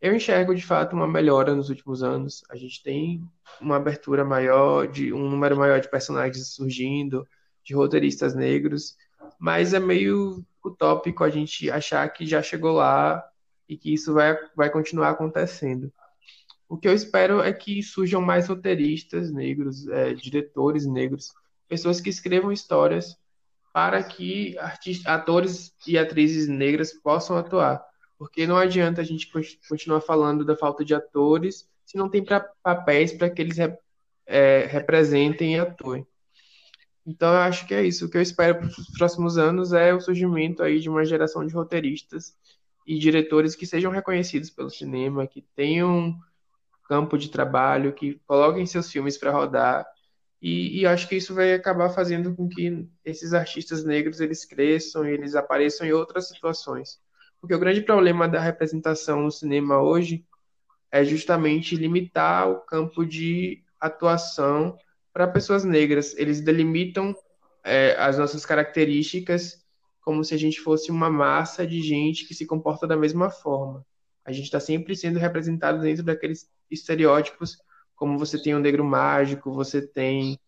Eu 0.00 0.14
enxergo 0.14 0.54
de 0.54 0.64
fato 0.64 0.94
uma 0.94 1.08
melhora 1.08 1.54
nos 1.54 1.70
últimos 1.70 2.02
anos. 2.02 2.44
A 2.50 2.56
gente 2.56 2.82
tem 2.82 3.22
uma 3.60 3.76
abertura 3.76 4.24
maior, 4.24 4.86
de 4.86 5.12
um 5.12 5.28
número 5.28 5.56
maior 5.56 5.80
de 5.80 5.90
personagens 5.90 6.54
surgindo, 6.54 7.26
de 7.64 7.74
roteiristas 7.74 8.34
negros, 8.34 8.96
mas 9.38 9.74
é 9.74 9.80
meio 9.80 10.44
utópico 10.64 11.24
a 11.24 11.30
gente 11.30 11.70
achar 11.70 12.08
que 12.08 12.26
já 12.26 12.42
chegou 12.42 12.72
lá 12.72 13.24
e 13.68 13.76
que 13.76 13.92
isso 13.92 14.14
vai, 14.14 14.38
vai 14.54 14.70
continuar 14.70 15.10
acontecendo. 15.10 15.92
O 16.68 16.76
que 16.76 16.86
eu 16.86 16.92
espero 16.92 17.40
é 17.40 17.52
que 17.52 17.82
surjam 17.82 18.20
mais 18.20 18.48
roteiristas 18.48 19.32
negros, 19.32 19.88
é, 19.88 20.12
diretores 20.12 20.86
negros, 20.86 21.32
pessoas 21.66 22.00
que 22.00 22.10
escrevam 22.10 22.52
histórias 22.52 23.16
para 23.72 24.02
que 24.02 24.56
atores 25.06 25.72
e 25.86 25.96
atrizes 25.96 26.48
negras 26.48 26.92
possam 26.92 27.36
atuar. 27.36 27.82
Porque 28.18 28.46
não 28.46 28.56
adianta 28.56 29.00
a 29.00 29.04
gente 29.04 29.30
continuar 29.68 30.00
falando 30.00 30.44
da 30.44 30.56
falta 30.56 30.84
de 30.84 30.94
atores 30.94 31.68
se 31.86 31.96
não 31.96 32.08
tem 32.10 32.22
pra, 32.22 32.40
papéis 32.62 33.12
para 33.12 33.30
que 33.30 33.40
eles 33.40 33.56
é, 34.26 34.66
representem 34.66 35.54
e 35.54 35.58
atuem. 35.58 36.06
Então, 37.06 37.32
eu 37.32 37.38
acho 37.38 37.66
que 37.66 37.74
é 37.74 37.82
isso. 37.82 38.04
O 38.04 38.10
que 38.10 38.18
eu 38.18 38.22
espero 38.22 38.58
para 38.58 38.66
os 38.66 38.90
próximos 38.98 39.38
anos 39.38 39.72
é 39.72 39.94
o 39.94 40.00
surgimento 40.00 40.62
aí 40.62 40.78
de 40.78 40.90
uma 40.90 41.06
geração 41.06 41.46
de 41.46 41.54
roteiristas 41.54 42.36
e 42.86 42.98
diretores 42.98 43.54
que 43.54 43.64
sejam 43.66 43.90
reconhecidos 43.90 44.50
pelo 44.50 44.68
cinema, 44.68 45.26
que 45.26 45.40
tenham 45.56 46.18
campo 46.88 47.18
de 47.18 47.30
trabalho, 47.30 47.92
que 47.92 48.20
coloquem 48.26 48.66
seus 48.66 48.90
filmes 48.90 49.18
para 49.18 49.30
rodar. 49.30 49.86
E, 50.40 50.80
e, 50.80 50.86
acho 50.86 51.08
que 51.08 51.16
isso 51.16 51.34
vai 51.34 51.52
acabar 51.52 51.90
fazendo 51.90 52.34
com 52.34 52.48
que 52.48 52.88
esses 53.04 53.34
artistas 53.34 53.84
negros 53.84 54.20
eles 54.20 54.44
cresçam, 54.44 55.04
eles 55.04 55.34
apareçam 55.34 55.86
em 55.86 55.92
outras 55.92 56.28
situações. 56.28 57.00
Porque 57.40 57.54
o 57.54 57.58
grande 57.58 57.80
problema 57.82 58.28
da 58.28 58.40
representação 58.40 59.22
no 59.22 59.30
cinema 59.30 59.82
hoje 59.82 60.24
é 60.90 61.04
justamente 61.04 61.76
limitar 61.76 62.48
o 62.48 62.60
campo 62.60 63.04
de 63.04 63.62
atuação 63.80 64.78
para 65.12 65.28
pessoas 65.28 65.64
negras. 65.64 66.16
Eles 66.16 66.40
delimitam 66.40 67.14
é, 67.64 67.96
as 67.98 68.18
nossas 68.18 68.46
características 68.46 69.64
como 70.08 70.24
se 70.24 70.32
a 70.32 70.38
gente 70.38 70.58
fosse 70.58 70.90
uma 70.90 71.10
massa 71.10 71.66
de 71.66 71.82
gente 71.82 72.26
que 72.26 72.32
se 72.32 72.46
comporta 72.46 72.86
da 72.86 72.96
mesma 72.96 73.28
forma. 73.28 73.84
A 74.24 74.32
gente 74.32 74.46
está 74.46 74.58
sempre 74.58 74.96
sendo 74.96 75.18
representado 75.18 75.82
dentro 75.82 76.02
daqueles 76.02 76.48
estereótipos, 76.70 77.58
como 77.94 78.18
você 78.18 78.40
tem 78.40 78.54
o 78.54 78.60
negro 78.60 78.84
mágico, 78.84 79.52
você 79.52 79.80
tem 79.80 80.38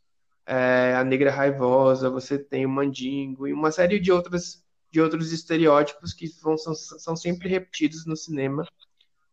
é, 0.47 0.95
a 0.97 1.05
negra 1.05 1.31
raivosa, 1.31 2.11
você 2.11 2.39
tem 2.39 2.67
o 2.67 2.69
mandingo 2.69 3.47
e 3.47 3.53
uma 3.53 3.71
série 3.71 3.99
de 3.99 4.13
outras 4.13 4.63
de 4.91 5.01
outros 5.01 5.33
estereótipos 5.33 6.13
que 6.13 6.27
vão, 6.43 6.59
são, 6.59 6.75
são 6.75 7.15
sempre 7.15 7.49
repetidos 7.49 8.05
no 8.07 8.17
cinema 8.17 8.67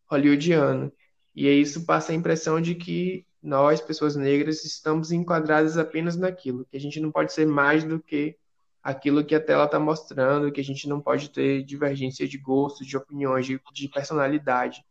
hollywoodiano. 0.10 0.92
E 1.36 1.48
isso 1.48 1.86
passa 1.86 2.12
a 2.12 2.16
impressão 2.16 2.62
de 2.62 2.76
que 2.76 3.26
nós, 3.42 3.82
pessoas 3.82 4.16
negras, 4.16 4.64
estamos 4.66 5.12
enquadradas 5.12 5.78
apenas 5.78 6.16
naquilo, 6.16 6.66
que 6.66 6.78
a 6.78 6.80
gente 6.80 7.00
não 7.00 7.12
pode 7.12 7.34
ser 7.34 7.46
mais 7.46 7.84
do 7.84 8.00
que 8.00 8.38
aquilo 8.82 9.24
que 9.24 9.36
a 9.36 9.40
tela 9.40 9.66
está 9.66 9.80
mostrando, 9.80 10.52
que 10.52 10.62
a 10.62 10.64
gente 10.64 10.88
não 10.88 11.02
pode 11.02 11.30
ter 11.30 11.64
divergência 11.64 12.28
de 12.28 12.38
gostos, 12.38 12.88
de 12.88 12.96
opiniões, 12.96 13.46
de, 13.46 13.60
de 13.74 13.90
personalidade. 13.90 14.84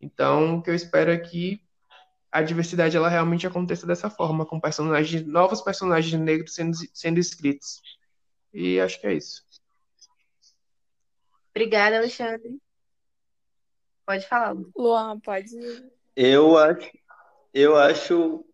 Então, 0.00 0.58
o 0.58 0.62
que 0.62 0.70
eu 0.70 0.74
espero 0.74 1.10
é 1.10 1.18
que 1.18 1.60
a 2.30 2.42
diversidade 2.42 2.96
ela 2.96 3.08
realmente 3.08 3.46
aconteça 3.46 3.86
dessa 3.86 4.10
forma, 4.10 4.44
com 4.44 4.60
personagens, 4.60 5.26
novos 5.26 5.62
personagens 5.62 6.20
negros 6.20 6.54
sendo, 6.54 6.76
sendo 6.92 7.18
escritos. 7.18 7.80
E 8.52 8.78
acho 8.80 9.00
que 9.00 9.06
é 9.06 9.14
isso. 9.14 9.42
Obrigada, 11.50 11.96
Alexandre. 11.96 12.58
Pode 14.04 14.28
falar. 14.28 14.54
Luan, 14.76 15.18
pode. 15.20 15.56
Eu 16.14 16.56
acho, 16.58 16.90
eu 17.54 17.76
acho 17.76 18.44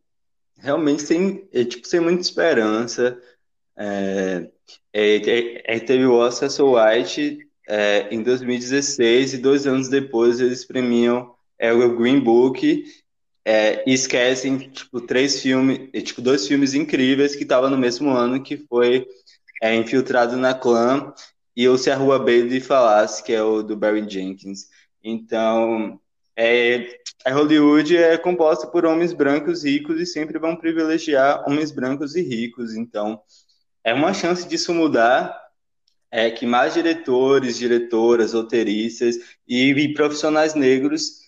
realmente 0.56 1.02
sem, 1.02 1.48
é, 1.52 1.64
tipo, 1.64 1.86
sem 1.86 2.00
muita 2.00 2.22
esperança. 2.22 3.20
É, 3.76 4.50
é, 4.92 5.16
é, 5.16 5.76
é 5.76 5.80
teve 5.80 6.06
o 6.06 6.14
Oscar 6.14 6.48
White 6.48 7.50
é, 7.68 8.08
em 8.10 8.22
2016 8.22 9.34
e 9.34 9.38
dois 9.38 9.66
anos 9.66 9.88
depois 9.88 10.40
eles 10.40 10.64
premiam 10.64 11.34
é, 11.58 11.72
o 11.72 11.96
Green 11.96 12.20
Book 12.20 12.84
é, 13.44 13.82
e 13.88 13.92
esquecem, 13.92 14.58
tipo, 14.58 15.00
três 15.00 15.40
filmes, 15.40 15.90
tipo, 16.04 16.20
dois 16.20 16.46
filmes 16.46 16.74
incríveis 16.74 17.34
que 17.34 17.42
estavam 17.42 17.70
no 17.70 17.78
mesmo 17.78 18.10
ano, 18.10 18.42
que 18.42 18.56
foi 18.56 19.06
é, 19.60 19.74
Infiltrado 19.74 20.36
na 20.36 20.54
Clã 20.54 21.12
e 21.56 21.68
o 21.68 21.76
Se 21.76 21.90
a 21.90 21.96
Rua 21.96 22.18
Bailey 22.18 22.60
Falasse, 22.60 23.22
que 23.22 23.32
é 23.32 23.42
o 23.42 23.62
do 23.62 23.76
Barry 23.76 24.08
Jenkins. 24.08 24.66
Então, 25.02 26.00
é, 26.36 26.98
a 27.24 27.32
Hollywood 27.32 27.96
é 27.96 28.16
composta 28.16 28.66
por 28.66 28.84
homens 28.84 29.12
brancos 29.12 29.64
ricos 29.64 30.00
e 30.00 30.06
sempre 30.06 30.38
vão 30.38 30.56
privilegiar 30.56 31.44
homens 31.46 31.70
brancos 31.70 32.16
e 32.16 32.22
ricos. 32.22 32.74
Então, 32.74 33.20
é 33.84 33.92
uma 33.92 34.14
chance 34.14 34.48
disso 34.48 34.72
mudar, 34.72 35.36
é 36.12 36.30
que 36.30 36.44
mais 36.44 36.74
diretores, 36.74 37.56
diretoras, 37.56 38.34
roteiristas 38.34 39.16
e, 39.48 39.70
e 39.70 39.94
profissionais 39.94 40.54
negros 40.54 41.22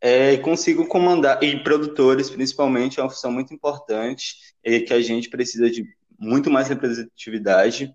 é, 0.00 0.38
consigam 0.38 0.86
comandar, 0.86 1.42
e 1.44 1.62
produtores 1.62 2.30
principalmente, 2.30 2.98
é 2.98 3.02
uma 3.02 3.10
função 3.10 3.30
muito 3.30 3.52
importante, 3.52 4.36
é, 4.64 4.80
que 4.80 4.94
a 4.94 5.02
gente 5.02 5.28
precisa 5.28 5.70
de 5.70 5.84
muito 6.18 6.50
mais 6.50 6.68
representatividade 6.68 7.94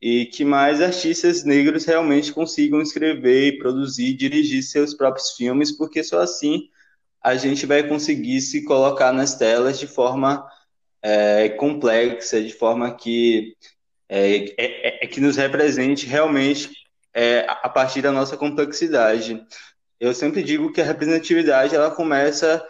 e 0.00 0.26
que 0.26 0.44
mais 0.44 0.80
artistas 0.80 1.44
negros 1.44 1.84
realmente 1.84 2.32
consigam 2.32 2.80
escrever, 2.80 3.58
produzir, 3.58 4.14
dirigir 4.14 4.62
seus 4.62 4.94
próprios 4.94 5.32
filmes, 5.32 5.70
porque 5.70 6.02
só 6.02 6.20
assim 6.20 6.68
a 7.22 7.36
gente 7.36 7.66
vai 7.66 7.86
conseguir 7.86 8.40
se 8.40 8.64
colocar 8.64 9.12
nas 9.12 9.36
telas 9.36 9.78
de 9.78 9.86
forma 9.86 10.44
é, 11.02 11.50
complexa, 11.50 12.42
de 12.42 12.52
forma 12.52 12.94
que 12.96 13.54
é, 14.14 14.54
é, 14.58 15.04
é 15.04 15.06
que 15.06 15.20
nos 15.20 15.38
represente 15.38 16.04
realmente 16.06 16.70
é, 17.14 17.46
a 17.48 17.68
partir 17.68 18.02
da 18.02 18.12
nossa 18.12 18.36
complexidade. 18.36 19.42
Eu 19.98 20.12
sempre 20.12 20.42
digo 20.42 20.70
que 20.70 20.82
a 20.82 20.84
representatividade 20.84 21.74
ela 21.74 21.90
começa 21.90 22.62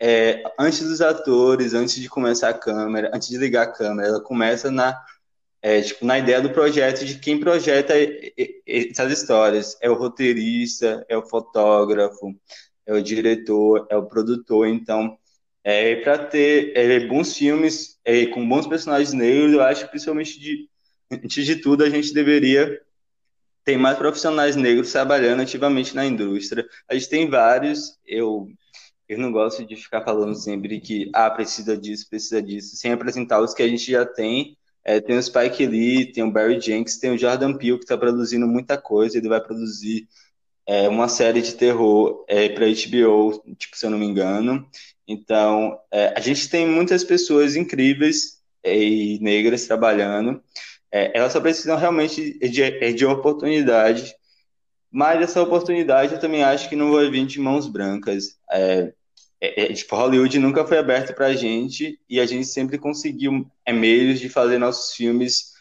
é, 0.00 0.44
antes 0.58 0.80
dos 0.82 1.00
atores, 1.00 1.74
antes 1.74 1.96
de 1.96 2.08
começar 2.08 2.50
a 2.50 2.54
câmera, 2.54 3.10
antes 3.12 3.28
de 3.28 3.36
ligar 3.36 3.62
a 3.62 3.72
câmera, 3.72 4.08
ela 4.08 4.20
começa 4.20 4.70
na 4.70 4.96
é, 5.60 5.80
tipo, 5.80 6.06
na 6.06 6.18
ideia 6.18 6.40
do 6.40 6.50
projeto 6.50 7.04
de 7.04 7.18
quem 7.18 7.40
projeta 7.40 7.94
essas 8.64 9.10
histórias. 9.10 9.76
É 9.80 9.90
o 9.90 9.94
roteirista, 9.94 11.04
é 11.08 11.16
o 11.16 11.26
fotógrafo, 11.26 12.32
é 12.86 12.94
o 12.94 13.02
diretor, 13.02 13.86
é 13.90 13.96
o 13.96 14.06
produtor. 14.06 14.68
Então, 14.68 15.18
é, 15.64 15.96
para 15.96 16.18
ter 16.18 16.72
é, 16.76 17.00
bons 17.06 17.36
filmes 17.36 17.98
é, 18.04 18.26
com 18.26 18.48
bons 18.48 18.68
personagens 18.68 19.12
negros, 19.12 19.52
eu 19.52 19.62
acho 19.62 19.88
principalmente 19.88 20.38
de, 20.38 20.68
antes 21.10 21.46
de 21.46 21.56
tudo 21.56 21.84
a 21.84 21.90
gente 21.90 22.12
deveria 22.12 22.80
ter 23.64 23.76
mais 23.76 23.98
profissionais 23.98 24.56
negros 24.56 24.92
trabalhando 24.92 25.42
ativamente 25.42 25.94
na 25.94 26.06
indústria. 26.06 26.66
A 26.88 26.94
gente 26.94 27.08
tem 27.08 27.28
vários, 27.28 27.98
eu 28.06 28.48
eu 29.08 29.18
não 29.18 29.30
gosto 29.30 29.64
de 29.64 29.76
ficar 29.76 30.02
falando 30.02 30.34
sempre 30.34 30.80
que 30.80 31.08
ah, 31.14 31.30
precisa 31.30 31.76
disso, 31.76 32.08
precisa 32.10 32.42
disso, 32.42 32.76
sem 32.76 32.92
apresentar 32.92 33.40
os 33.40 33.54
que 33.54 33.62
a 33.62 33.68
gente 33.68 33.90
já 33.90 34.04
tem 34.04 34.56
é, 34.86 35.00
tem 35.00 35.18
o 35.18 35.22
Spike 35.22 35.66
Lee, 35.66 36.12
tem 36.12 36.22
o 36.22 36.30
Barry 36.30 36.60
Jenkins, 36.60 36.96
tem 36.96 37.10
o 37.10 37.18
Jordan 37.18 37.54
Peele 37.54 37.76
que 37.76 37.82
está 37.84 37.98
produzindo 37.98 38.46
muita 38.46 38.78
coisa. 38.78 39.18
Ele 39.18 39.28
vai 39.28 39.40
produzir 39.40 40.06
é, 40.64 40.88
uma 40.88 41.08
série 41.08 41.42
de 41.42 41.54
terror 41.54 42.24
é, 42.28 42.48
para 42.48 42.66
HBO, 42.66 43.42
tipo, 43.58 43.76
se 43.76 43.84
eu 43.84 43.90
não 43.90 43.98
me 43.98 44.06
engano. 44.06 44.64
Então, 45.08 45.76
é, 45.90 46.14
a 46.16 46.20
gente 46.20 46.48
tem 46.48 46.68
muitas 46.68 47.02
pessoas 47.02 47.56
incríveis 47.56 48.40
é, 48.62 48.78
e 48.78 49.18
negras 49.18 49.66
trabalhando. 49.66 50.40
É, 50.96 51.10
elas 51.14 51.32
só 51.32 51.40
precisam 51.42 51.76
realmente 51.76 52.38
de, 52.38 52.92
de 52.94 53.04
oportunidade. 53.04 54.14
Mas 54.90 55.20
essa 55.20 55.42
oportunidade 55.42 56.14
eu 56.14 56.20
também 56.20 56.42
acho 56.42 56.70
que 56.70 56.76
não 56.76 56.92
vai 56.92 57.10
vir 57.10 57.26
de 57.26 57.38
mãos 57.38 57.68
brancas. 57.68 58.38
É, 58.50 58.94
é, 59.38 59.64
é, 59.64 59.72
tipo, 59.74 59.94
Hollywood 59.94 60.38
nunca 60.38 60.66
foi 60.66 60.78
aberto 60.78 61.14
pra 61.14 61.34
gente 61.34 62.00
e 62.08 62.18
a 62.18 62.24
gente 62.24 62.46
sempre 62.46 62.78
conseguiu 62.78 63.46
é, 63.66 63.72
meios 63.74 64.18
de 64.18 64.30
fazer 64.30 64.56
nossos 64.56 64.94
filmes 64.94 65.52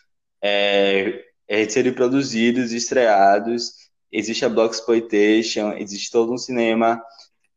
é, 0.42 1.22
é, 1.50 1.68
serem 1.68 1.94
produzidos, 1.94 2.72
estreados. 2.72 3.74
Existe 4.10 4.46
a 4.46 4.50
Block 4.50 4.74
Exploitation, 4.74 5.74
existe 5.74 6.12
todo 6.12 6.32
um 6.34 6.38
cinema 6.38 7.04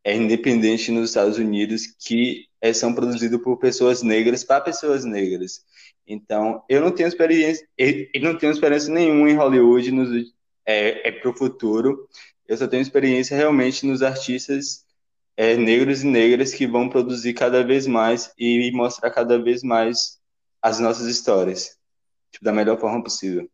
é, 0.03 0.17
independente 0.17 0.91
nos 0.91 1.11
Estados 1.11 1.39
Unidos 1.39 1.87
que 2.05 2.47
é, 2.61 2.73
são 2.73 2.93
produzidos 2.93 3.41
por 3.41 3.57
pessoas 3.59 4.03
negras 4.03 4.43
para 4.43 4.63
pessoas 4.63 5.05
negras. 5.05 5.61
Então, 6.09 6.65
eu 6.71 6.81
não 6.81 6.91
tenho 6.91 7.07
experiência, 7.07 7.69
eu 7.77 8.23
não 8.23 8.39
tenho 8.39 8.51
experiência 8.51 8.93
nenhuma 8.93 9.29
em 9.29 9.37
Hollywood 9.37 9.91
nos, 9.93 10.33
é, 10.65 11.09
é 11.09 11.13
para 11.13 11.31
o 11.31 11.37
futuro. 11.37 12.09
Eu 12.47 12.57
só 12.57 12.67
tenho 12.67 12.81
experiência 12.81 13.37
realmente 13.37 13.87
nos 13.87 14.03
artistas 14.03 14.87
é, 15.37 15.55
negros 15.55 16.03
e 16.03 16.07
negras 16.07 16.55
que 16.55 16.67
vão 16.67 16.89
produzir 16.89 17.35
cada 17.35 17.63
vez 17.63 17.87
mais 17.87 18.33
e 18.39 18.73
mostrar 18.73 19.11
cada 19.11 19.39
vez 19.39 19.63
mais 19.63 20.19
as 20.63 20.81
nossas 20.81 21.07
histórias, 21.07 21.77
tipo, 22.33 22.43
da 22.43 22.53
melhor 22.55 22.81
forma 22.81 23.05
possível. 23.05 23.47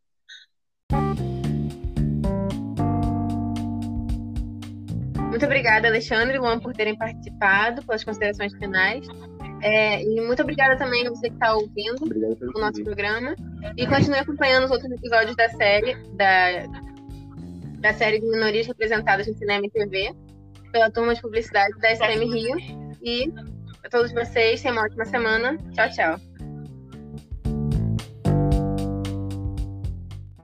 Muito 5.29 5.45
obrigada, 5.45 5.89
Alexandre 5.89 6.37
e 6.37 6.39
Luan, 6.39 6.61
por 6.61 6.73
terem 6.73 6.97
participado, 6.97 7.85
pelas 7.85 8.05
considerações 8.05 8.55
finais. 8.55 9.05
É, 9.65 10.03
e 10.03 10.21
muito 10.21 10.43
obrigada 10.43 10.77
também 10.77 11.07
a 11.07 11.11
você 11.11 11.29
que 11.31 11.35
está 11.35 11.55
ouvindo 11.55 12.05
o 12.55 12.61
nosso 12.61 12.85
programa. 12.85 13.35
E 13.79 13.87
continue 13.87 14.19
acompanhando 14.19 14.65
os 14.65 14.71
outros 14.71 14.91
episódios 14.93 15.35
da 15.37 15.49
série, 15.49 15.97
da, 16.13 16.67
da 17.81 17.95
série 17.95 18.21
de 18.21 18.27
minorias 18.27 18.67
representadas 18.67 19.27
no 19.27 19.33
cinema 19.33 19.65
e 19.65 19.71
TV 19.71 20.15
pela 20.71 20.91
turma 20.91 21.15
de 21.15 21.23
publicidade 21.23 21.73
da 21.81 21.97
SM 21.97 22.25
Rio. 22.27 22.59
E 23.03 23.33
a 23.83 23.89
todos 23.89 24.13
vocês, 24.13 24.61
tenham 24.61 24.77
uma 24.77 24.85
ótima 24.85 25.07
semana. 25.07 25.57
Tchau, 25.73 25.91
tchau. 25.91 26.34